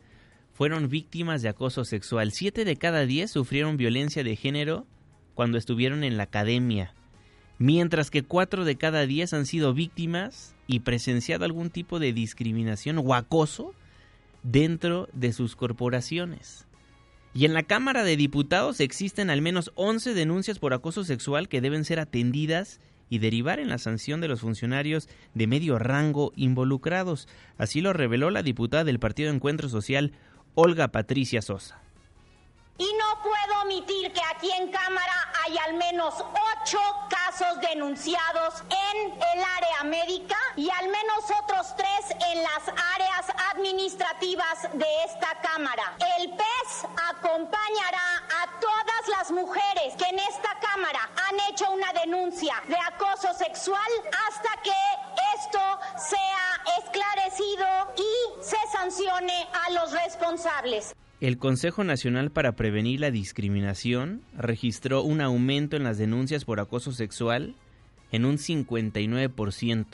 [0.53, 2.33] fueron víctimas de acoso sexual.
[2.33, 4.87] Siete de cada diez sufrieron violencia de género
[5.35, 6.95] cuando estuvieron en la academia,
[7.59, 12.98] mientras que cuatro de cada diez han sido víctimas y presenciado algún tipo de discriminación
[12.98, 13.74] o acoso
[14.42, 16.66] dentro de sus corporaciones.
[17.34, 21.61] Y en la Cámara de Diputados existen al menos 11 denuncias por acoso sexual que
[21.61, 22.80] deben ser atendidas
[23.11, 27.28] y derivar en la sanción de los funcionarios de medio rango involucrados.
[27.59, 30.12] Así lo reveló la diputada del Partido Encuentro Social,
[30.54, 31.86] Olga Patricia Sosa.
[32.79, 39.12] Y no puedo omitir que aquí en Cámara hay al menos ocho casos denunciados en
[39.12, 45.97] el área médica y al menos otros tres en las áreas administrativas de esta Cámara.
[46.18, 52.62] El PES acompañará a todas las mujeres que en esta Cámara han hecho una denuncia
[52.68, 53.91] de acoso sexual
[54.29, 54.74] hasta que
[55.35, 55.61] esto
[55.97, 60.95] sea esclarecido y se sancione a los responsables.
[61.19, 66.93] El Consejo Nacional para Prevenir la Discriminación registró un aumento en las denuncias por acoso
[66.93, 67.55] sexual
[68.12, 69.87] en un 59%,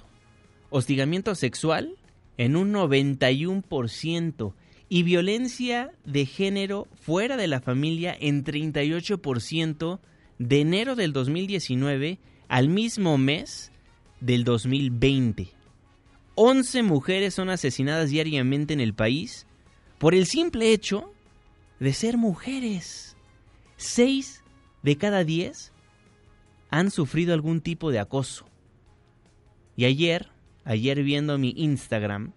[0.70, 1.94] hostigamiento sexual
[2.38, 4.52] en un 91%
[4.88, 10.00] y violencia de género fuera de la familia en 38%
[10.40, 12.18] de enero del 2019
[12.48, 13.70] al mismo mes
[14.20, 15.50] del 2020.
[16.34, 19.46] 11 mujeres son asesinadas diariamente en el país
[19.98, 21.11] por el simple hecho
[21.82, 23.16] de ser mujeres.
[23.76, 24.44] 6
[24.84, 25.72] de cada 10
[26.70, 28.46] han sufrido algún tipo de acoso.
[29.74, 30.28] Y ayer,
[30.64, 32.34] ayer viendo mi Instagram,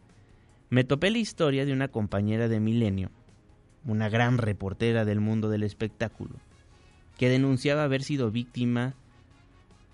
[0.71, 3.11] me topé la historia de una compañera de Milenio,
[3.85, 6.39] una gran reportera del mundo del espectáculo,
[7.19, 8.95] que denunciaba haber sido víctima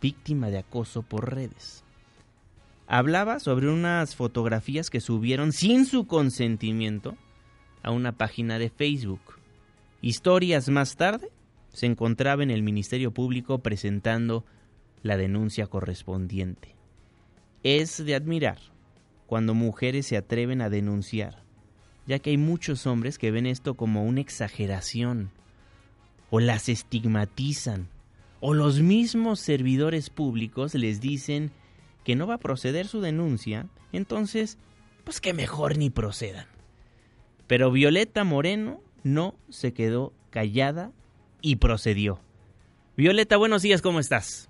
[0.01, 1.83] víctima de acoso por redes.
[2.87, 7.17] Hablaba sobre unas fotografías que subieron sin su consentimiento
[7.83, 9.40] a una página de Facebook.
[10.01, 11.31] Historias más tarde
[11.69, 14.45] se encontraba en el Ministerio Público presentando
[15.03, 16.75] la denuncia correspondiente.
[17.63, 18.57] Es de admirar
[19.27, 21.43] cuando mujeres se atreven a denunciar,
[22.07, 25.29] ya que hay muchos hombres que ven esto como una exageración
[26.31, 27.87] o las estigmatizan
[28.39, 31.51] o los mismos servidores públicos les dicen
[32.03, 34.57] que no va a proceder su denuncia, entonces,
[35.03, 36.47] pues que mejor ni procedan.
[37.45, 40.91] Pero Violeta Moreno no se quedó callada
[41.41, 42.19] y procedió.
[42.97, 44.49] Violeta, buenos días, ¿cómo estás?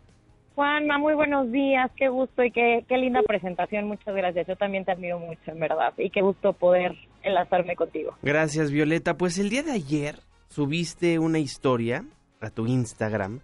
[0.56, 4.48] Juanma, muy buenos días, qué gusto y qué, qué linda presentación, muchas gracias.
[4.48, 6.94] Yo también te admiro mucho, en verdad, y qué gusto poder
[7.24, 8.16] enlazarme contigo.
[8.22, 9.18] Gracias, Violeta.
[9.18, 10.16] Pues el día de ayer
[10.50, 12.06] subiste una historia
[12.42, 13.40] a tu Instagram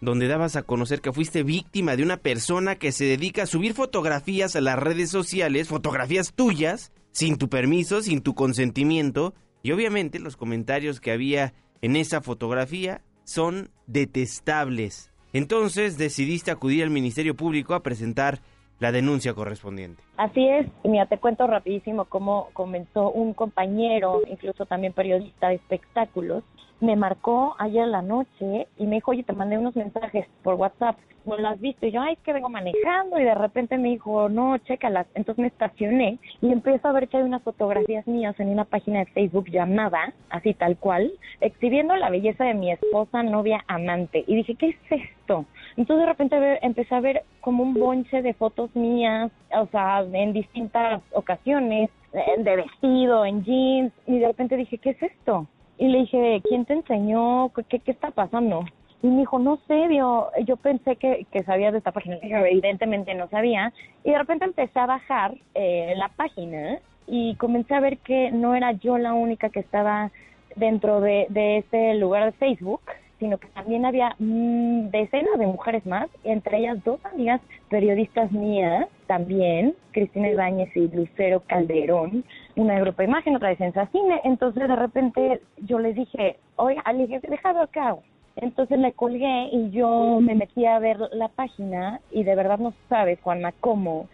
[0.00, 3.74] donde dabas a conocer que fuiste víctima de una persona que se dedica a subir
[3.74, 9.34] fotografías a las redes sociales, fotografías tuyas, sin tu permiso, sin tu consentimiento,
[9.66, 11.52] y obviamente los comentarios que había
[11.82, 15.12] en esa fotografía son detestables.
[15.32, 18.38] Entonces decidiste acudir al Ministerio Público a presentar
[18.78, 20.04] la denuncia correspondiente.
[20.18, 26.44] Así es, mira, te cuento rapidísimo cómo comenzó un compañero, incluso también periodista de espectáculos,
[26.80, 30.96] me marcó ayer la noche y me dijo, oye, te mandé unos mensajes por WhatsApp,
[31.24, 31.88] no las viste.
[31.88, 35.06] Y yo, ay, es que vengo manejando y de repente me dijo, no, chécalas.
[35.14, 39.00] Entonces me estacioné y empiezo a ver que hay unas fotografías mías en una página
[39.00, 41.10] de Facebook llamada, así tal cual,
[41.40, 44.24] exhibiendo la belleza de mi esposa, novia, amante.
[44.26, 45.44] Y dije, ¿qué es esto?
[45.76, 50.32] Entonces de repente empecé a ver como un bonche de fotos mías, o sea, en
[50.32, 51.90] distintas ocasiones,
[52.38, 55.46] de vestido, en jeans, y de repente dije, ¿qué es esto?
[55.78, 57.50] Y le dije, ¿quién te enseñó?
[57.68, 58.64] ¿Qué, qué está pasando?
[59.02, 62.16] Y me dijo, no sé, yo, yo pensé que, que sabías de esta página.
[62.22, 63.72] evidentemente no sabía.
[64.04, 68.54] Y de repente empecé a bajar eh, la página y comencé a ver que no
[68.54, 70.10] era yo la única que estaba
[70.56, 72.80] dentro de, de ese lugar de Facebook,
[73.18, 78.88] sino que también había mm, decenas de mujeres más, entre ellas dos amigas periodistas mías
[79.06, 82.24] también, Cristina Ibáñez y Lucero Calderón,
[82.56, 84.20] una de Grupo Imagen, otra de Sensacine.
[84.24, 87.96] Entonces de repente yo les dije, oiga, le dije, dejado acá.
[88.36, 92.74] Entonces le colgué y yo me metí a ver la página y de verdad no
[92.88, 94.08] sabes, Juanma, cómo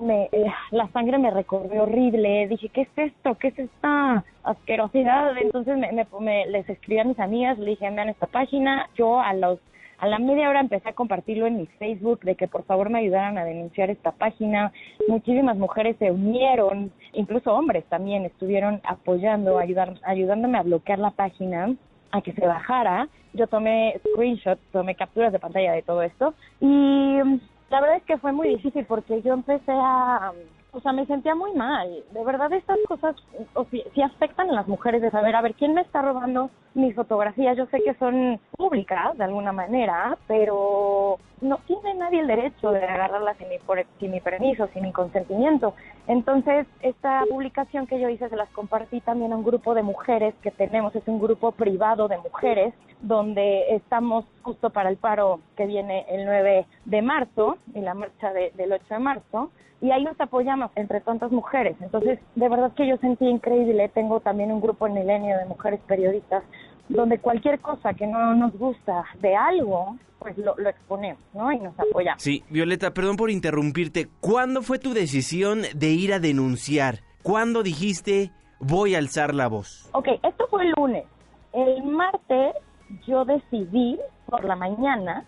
[0.00, 2.48] me, eh, la sangre me recorrió horrible.
[2.48, 3.36] Dije, ¿qué es esto?
[3.36, 5.36] ¿Qué es esta asquerosidad?
[5.38, 5.76] Entonces
[6.20, 8.88] me, les escribí a mis amigas, le dije, vean esta página.
[8.96, 9.58] Yo a los
[9.98, 13.00] a la media hora empecé a compartirlo en mi Facebook de que por favor me
[13.00, 14.72] ayudaran a denunciar esta página.
[15.08, 21.74] Muchísimas mujeres se unieron, incluso hombres también estuvieron apoyando, ayudar, ayudándome a bloquear la página
[22.12, 23.08] a que se bajara.
[23.32, 27.18] Yo tomé screenshots, tomé capturas de pantalla de todo esto y
[27.70, 30.32] la verdad es que fue muy difícil porque yo empecé a,
[30.72, 32.04] o sea, me sentía muy mal.
[32.12, 33.16] De verdad, estas cosas
[33.54, 36.94] o si, afectan a las mujeres de saber, a ver, ¿quién me está robando mis
[36.94, 37.56] fotografías?
[37.56, 42.84] Yo sé que son públicas de alguna manera, pero no tiene nadie el derecho de
[42.84, 43.56] agarrarlas sin mi,
[43.98, 45.74] sin mi permiso, sin mi consentimiento.
[46.06, 50.34] Entonces, esta publicación que yo hice se las compartí también a un grupo de mujeres
[50.42, 55.66] que tenemos, es un grupo privado de mujeres, donde estamos justo para el paro que
[55.66, 59.50] viene el 9 de marzo y la marcha del 8 de marzo
[59.80, 61.76] y ahí nos apoyamos entre tantas mujeres.
[61.80, 63.90] Entonces, de verdad que yo sentí increíble.
[63.94, 66.42] Tengo también un grupo en Milenio de mujeres periodistas
[66.88, 71.52] donde cualquier cosa que no nos gusta de algo, pues lo, lo, exponemos, ¿no?
[71.52, 72.22] Y nos apoyamos.
[72.22, 74.08] Sí, Violeta, perdón por interrumpirte.
[74.20, 77.00] ¿Cuándo fue tu decisión de ir a denunciar?
[77.22, 79.88] ¿Cuándo dijiste voy a alzar la voz?
[79.92, 81.04] Ok, esto fue el lunes.
[81.52, 82.54] El martes
[83.06, 85.26] yo decidí por la mañana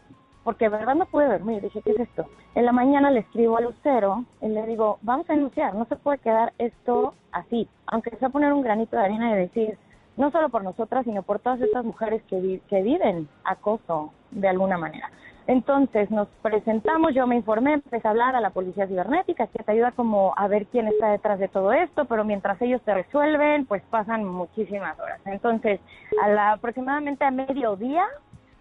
[0.51, 1.63] porque verdad no pude dormir.
[1.63, 2.27] Dije, ¿qué es esto?
[2.57, 5.95] En la mañana le escribo a Lucero y le digo, vamos a denunciar, no se
[5.95, 7.69] puede quedar esto así.
[7.87, 9.79] Aunque sea poner un granito de arena y decir,
[10.17, 14.77] no solo por nosotras, sino por todas estas mujeres que, que viven acoso de alguna
[14.77, 15.09] manera.
[15.47, 19.71] Entonces nos presentamos, yo me informé, empecé a hablar a la policía cibernética, que te
[19.71, 23.67] ayuda como a ver quién está detrás de todo esto, pero mientras ellos te resuelven,
[23.67, 25.21] pues pasan muchísimas horas.
[25.27, 25.79] Entonces,
[26.21, 28.05] a la, aproximadamente a mediodía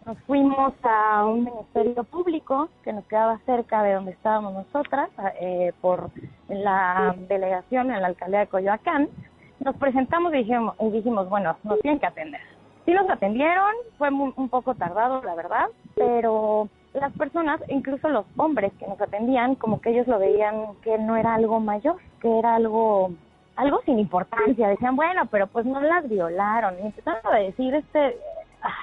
[0.06, 5.74] nos fuimos a un ministerio público que nos quedaba cerca de donde estábamos nosotras, eh,
[5.82, 6.10] por
[6.48, 9.10] la delegación en la alcaldía de Coyoacán.
[9.60, 12.42] Nos presentamos y dijimos, y dijimos bueno, nos tienen que atender.
[12.86, 18.72] Sí nos atendieron, fue un poco tardado, la verdad, pero las personas, incluso los hombres
[18.80, 22.56] que nos atendían, como que ellos lo veían que no era algo mayor, que era
[22.56, 23.12] algo
[23.56, 24.70] algo sin importancia.
[24.70, 26.76] Decían, bueno, pero pues no las violaron.
[26.80, 28.18] Y empezaron a decir este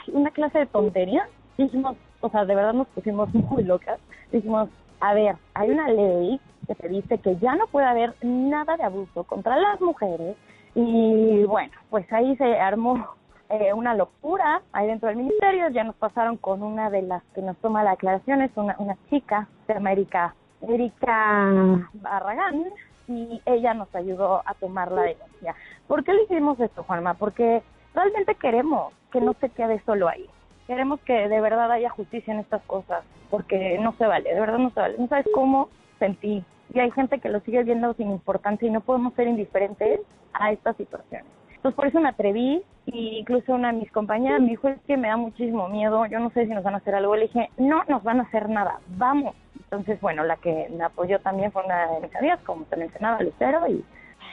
[0.08, 1.28] una clase de tontería.
[1.58, 3.98] Dijimos, o sea, de verdad nos pusimos muy locas.
[4.32, 4.68] Dijimos,
[5.00, 8.84] a ver, hay una ley que te dice que ya no puede haber nada de
[8.84, 10.36] abuso contra las mujeres.
[10.74, 13.06] Y bueno, pues ahí se armó
[13.48, 15.68] eh, una locura ahí dentro del ministerio.
[15.68, 19.48] Ya nos pasaron con una de las que nos toma las aclaraciones, una, una chica,
[19.66, 21.52] se llama Erika, Erika
[21.94, 22.64] Barragán,
[23.08, 25.54] y ella nos ayudó a tomar la denuncia.
[25.86, 27.14] ¿Por qué le hicimos esto, Juanma?
[27.14, 27.62] Porque
[27.96, 30.26] realmente queremos que no se quede solo ahí.
[30.66, 34.58] Queremos que de verdad haya justicia en estas cosas, porque no se vale, de verdad
[34.58, 34.96] no se vale.
[34.98, 35.68] No sabes cómo
[35.98, 36.44] sentí.
[36.74, 40.00] Y hay gente que lo sigue viendo sin importancia y no podemos ser indiferentes
[40.34, 41.26] a estas situaciones.
[41.54, 44.96] Entonces por eso me atreví y incluso una de mis compañeras me dijo, es que
[44.96, 47.16] me da muchísimo miedo, yo no sé si nos van a hacer algo.
[47.16, 49.34] Le dije, no nos van a hacer nada, vamos.
[49.54, 53.22] Entonces, bueno, la que me apoyó también fue una de mis amigas, como te mencionaba,
[53.22, 53.84] Lucero, y,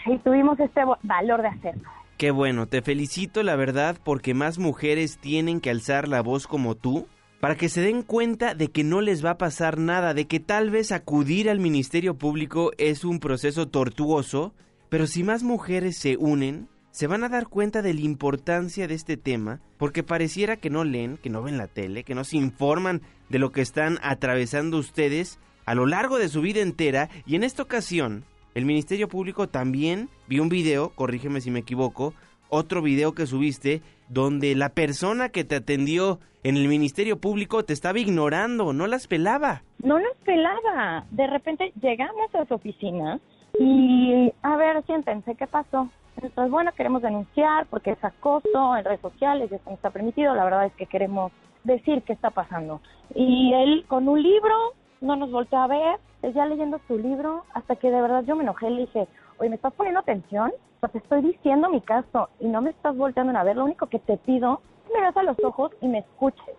[0.06, 1.90] y tuvimos este valor de hacerlo.
[2.24, 6.74] Qué bueno, te felicito la verdad porque más mujeres tienen que alzar la voz como
[6.76, 7.06] tú
[7.42, 10.40] para que se den cuenta de que no les va a pasar nada, de que
[10.40, 14.54] tal vez acudir al Ministerio Público es un proceso tortuoso,
[14.88, 18.96] pero si más mujeres se unen, se van a dar cuenta de la importancia de
[18.96, 22.38] este tema, porque pareciera que no leen, que no ven la tele, que no se
[22.38, 27.36] informan de lo que están atravesando ustedes a lo largo de su vida entera, y
[27.36, 28.24] en esta ocasión,
[28.56, 32.14] el Ministerio Público también vio un video, corrígeme si me equivoco,
[32.50, 37.74] otro video que subiste, donde la persona que te atendió en el Ministerio Público te
[37.74, 39.64] estaba ignorando, no las pelaba.
[39.80, 41.06] No las pelaba.
[41.10, 43.20] De repente llegamos a su oficina
[43.60, 45.90] y, a ver, siéntense, ¿qué pasó?
[46.22, 50.36] Entonces, bueno, queremos denunciar porque es acoso en redes sociales, eso no está permitido.
[50.36, 51.32] La verdad es que queremos
[51.64, 52.82] decir qué está pasando.
[53.16, 54.74] Y él con un libro
[55.04, 56.00] no nos volteó a ver,
[56.34, 59.50] ya leyendo su libro, hasta que de verdad yo me enojé y le dije, oye,
[59.50, 60.52] ¿me estás poniendo atención?
[60.82, 63.58] O te estoy diciendo mi caso y no me estás volteando a ver.
[63.58, 66.56] Lo único que te pido es que me veas a los ojos y me escuches.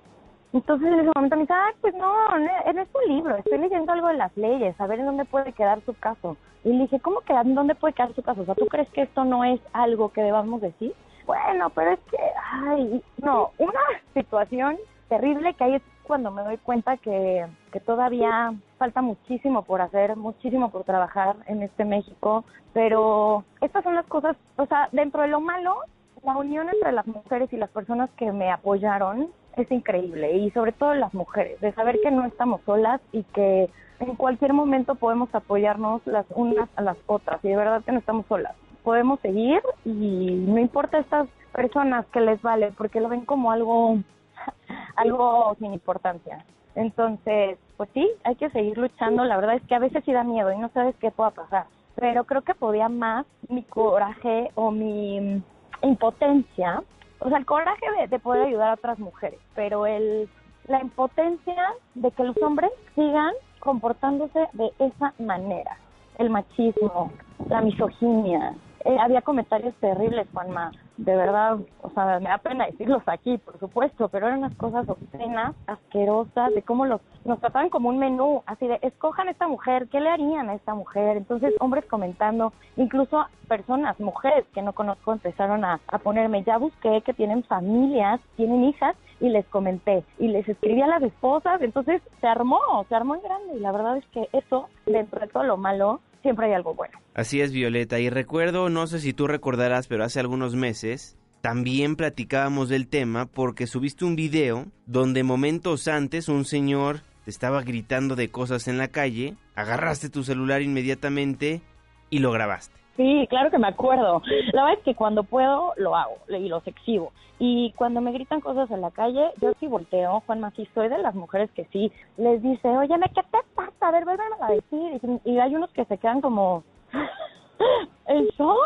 [0.53, 3.93] Entonces en ese momento me dice, ah, pues no, no es un libro, estoy leyendo
[3.93, 6.37] algo de las leyes, a ver en dónde puede quedar su caso.
[6.63, 8.43] Y le dije, ¿cómo que en dónde puede quedar su caso?
[8.43, 10.95] O sea, ¿tú crees que esto no es algo que debamos decir?
[11.27, 12.19] Bueno, pero es que,
[12.67, 13.81] ay, no, una
[14.13, 14.77] situación
[15.09, 20.17] terrible que ahí es cuando me doy cuenta que, que todavía falta muchísimo por hacer,
[20.17, 25.29] muchísimo por trabajar en este México, pero estas son las cosas, o sea, dentro de
[25.29, 25.77] lo malo,
[26.25, 30.37] la unión entre las mujeres y las personas que me apoyaron es increíble.
[30.39, 34.53] Y sobre todo las mujeres, de saber que no estamos solas y que en cualquier
[34.53, 37.45] momento podemos apoyarnos las unas a las otras.
[37.45, 38.55] Y de verdad que no estamos solas.
[38.83, 43.99] Podemos seguir y no importa estas personas que les vale porque lo ven como algo
[44.97, 46.45] algo sin importancia.
[46.75, 49.25] Entonces, pues sí, hay que seguir luchando.
[49.25, 51.67] La verdad es que a veces sí da miedo y no sabes qué pueda pasar.
[51.97, 55.43] Pero creo que podía más mi coraje o mi
[55.83, 56.83] impotencia
[57.25, 60.29] o sea, el coraje de, poder ayudar a otras mujeres, pero el,
[60.69, 65.79] la impotencia de que los hombres sigan comportándose de esa manera.
[66.19, 67.13] El machismo,
[67.49, 68.55] la misoginia.
[68.85, 73.59] Eh, había comentarios terribles, Juanma de verdad, o sea, me da pena decirlos aquí, por
[73.59, 78.43] supuesto, pero eran unas cosas obscenas, asquerosas, de cómo los, nos trataban como un menú,
[78.47, 81.17] así de, escojan a esta mujer, ¿qué le harían a esta mujer?
[81.17, 87.03] Entonces, hombres comentando, incluso personas, mujeres que no conozco, empezaron a, a ponerme, ya busqué
[87.03, 92.03] que tienen familias, tienen hijas, y les comenté, y les escribí a las esposas, entonces
[92.21, 92.59] se armó,
[92.89, 96.01] se armó en grande, y la verdad es que eso, dentro de todo lo malo,
[96.25, 96.99] siempre hay algo bueno.
[97.13, 98.01] Así es, Violeta.
[98.01, 103.27] Y recuerdo, no sé si tú recordarás, pero hace algunos meses también platicábamos del tema
[103.27, 108.79] porque subiste un video donde momentos antes un señor te estaba gritando de cosas en
[108.79, 111.61] la calle, agarraste tu celular inmediatamente
[112.09, 112.84] y lo grabaste.
[112.97, 114.23] Sí, claro que me acuerdo.
[114.53, 117.13] La verdad es que cuando puedo lo hago y los exhibo.
[117.39, 120.99] Y cuando me gritan cosas en la calle, yo sí volteo, Juan sí soy de
[120.99, 123.89] las mujeres que sí les dice, oye, ¿qué te pasa?
[123.89, 125.01] A ver, vuelvan a decir.
[125.25, 126.63] Y, hay unos que se quedan como,
[128.07, 128.57] ¿el shot?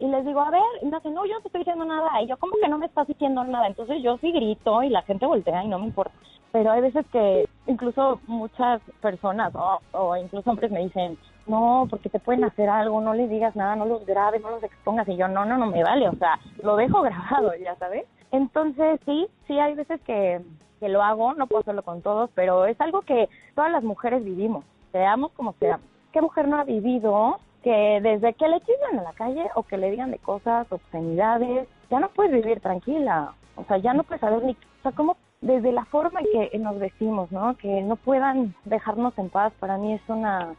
[0.00, 2.20] Y les digo, a ver, y me dicen, no, yo no te estoy diciendo nada.
[2.22, 3.68] Y yo, como que no me estás diciendo nada?
[3.68, 6.14] Entonces yo sí grito y la gente voltea y no me importa.
[6.50, 11.18] Pero hay veces que incluso muchas personas o, o incluso hombres me dicen,
[11.48, 14.62] no, porque te pueden hacer algo, no les digas nada, no los grabes, no los
[14.62, 15.08] expongas.
[15.08, 18.04] Y yo, no, no, no me vale, o sea, lo dejo grabado, ya sabes.
[18.30, 20.40] Entonces, sí, sí, hay veces que,
[20.80, 24.24] que lo hago, no puedo hacerlo con todos, pero es algo que todas las mujeres
[24.24, 25.86] vivimos, seamos como seamos.
[26.12, 29.76] ¿Qué mujer no ha vivido que desde que le chismen en la calle o que
[29.76, 33.34] le digan de cosas, obscenidades, ya no puedes vivir tranquila?
[33.56, 36.58] O sea, ya no puedes saber ni, o sea, como desde la forma en que
[36.58, 37.56] nos vestimos, ¿no?
[37.56, 40.54] Que no puedan dejarnos en paz, para mí es una,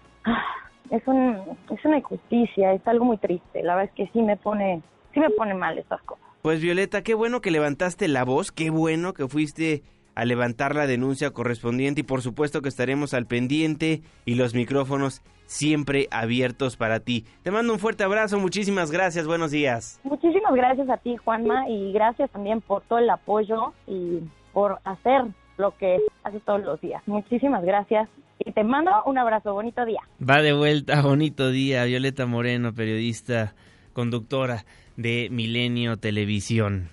[0.91, 1.37] es un,
[1.69, 3.63] es una injusticia, es algo muy triste.
[3.63, 4.81] La verdad es que sí me pone,
[5.13, 6.25] sí me pone mal estas cosas.
[6.41, 9.83] Pues Violeta, qué bueno que levantaste la voz, qué bueno que fuiste
[10.15, 15.21] a levantar la denuncia correspondiente y por supuesto que estaremos al pendiente y los micrófonos
[15.45, 17.25] siempre abiertos para ti.
[17.43, 19.99] Te mando un fuerte abrazo, muchísimas gracias, buenos días.
[20.03, 24.19] Muchísimas gracias a ti, Juanma, y gracias también por todo el apoyo y
[24.53, 25.23] por hacer
[25.57, 27.01] lo que hace todos los días.
[27.05, 28.09] Muchísimas gracias
[28.39, 30.01] y te mando un abrazo, bonito día.
[30.27, 33.55] Va de vuelta, bonito día, Violeta Moreno, periodista,
[33.93, 34.65] conductora
[34.97, 36.89] de Milenio Televisión.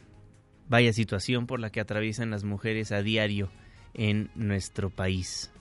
[0.69, 3.51] Vaya situación por la que atraviesan las mujeres a diario
[3.95, 5.53] en nuestro país.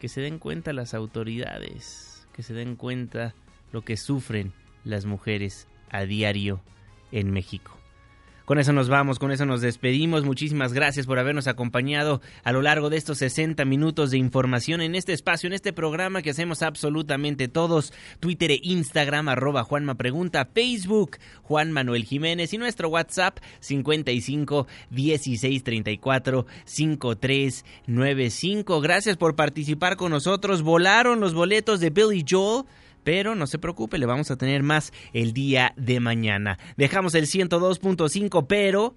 [0.00, 3.34] Que se den cuenta las autoridades, que se den cuenta
[3.72, 4.52] lo que sufren
[4.84, 6.60] las mujeres a diario
[7.12, 7.77] en México.
[8.48, 10.24] Con eso nos vamos, con eso nos despedimos.
[10.24, 14.94] Muchísimas gracias por habernos acompañado a lo largo de estos 60 minutos de información en
[14.94, 17.92] este espacio, en este programa que hacemos absolutamente todos.
[18.20, 25.62] Twitter e Instagram, arroba Juanma Pregunta, Facebook, Juan Manuel Jiménez y nuestro WhatsApp 55 16
[25.62, 28.80] 34 53 95.
[28.80, 30.62] Gracias por participar con nosotros.
[30.62, 32.64] Volaron los boletos de Billy Joel
[33.08, 36.58] pero no se preocupe, le vamos a tener más el día de mañana.
[36.76, 38.96] Dejamos el 102.5, pero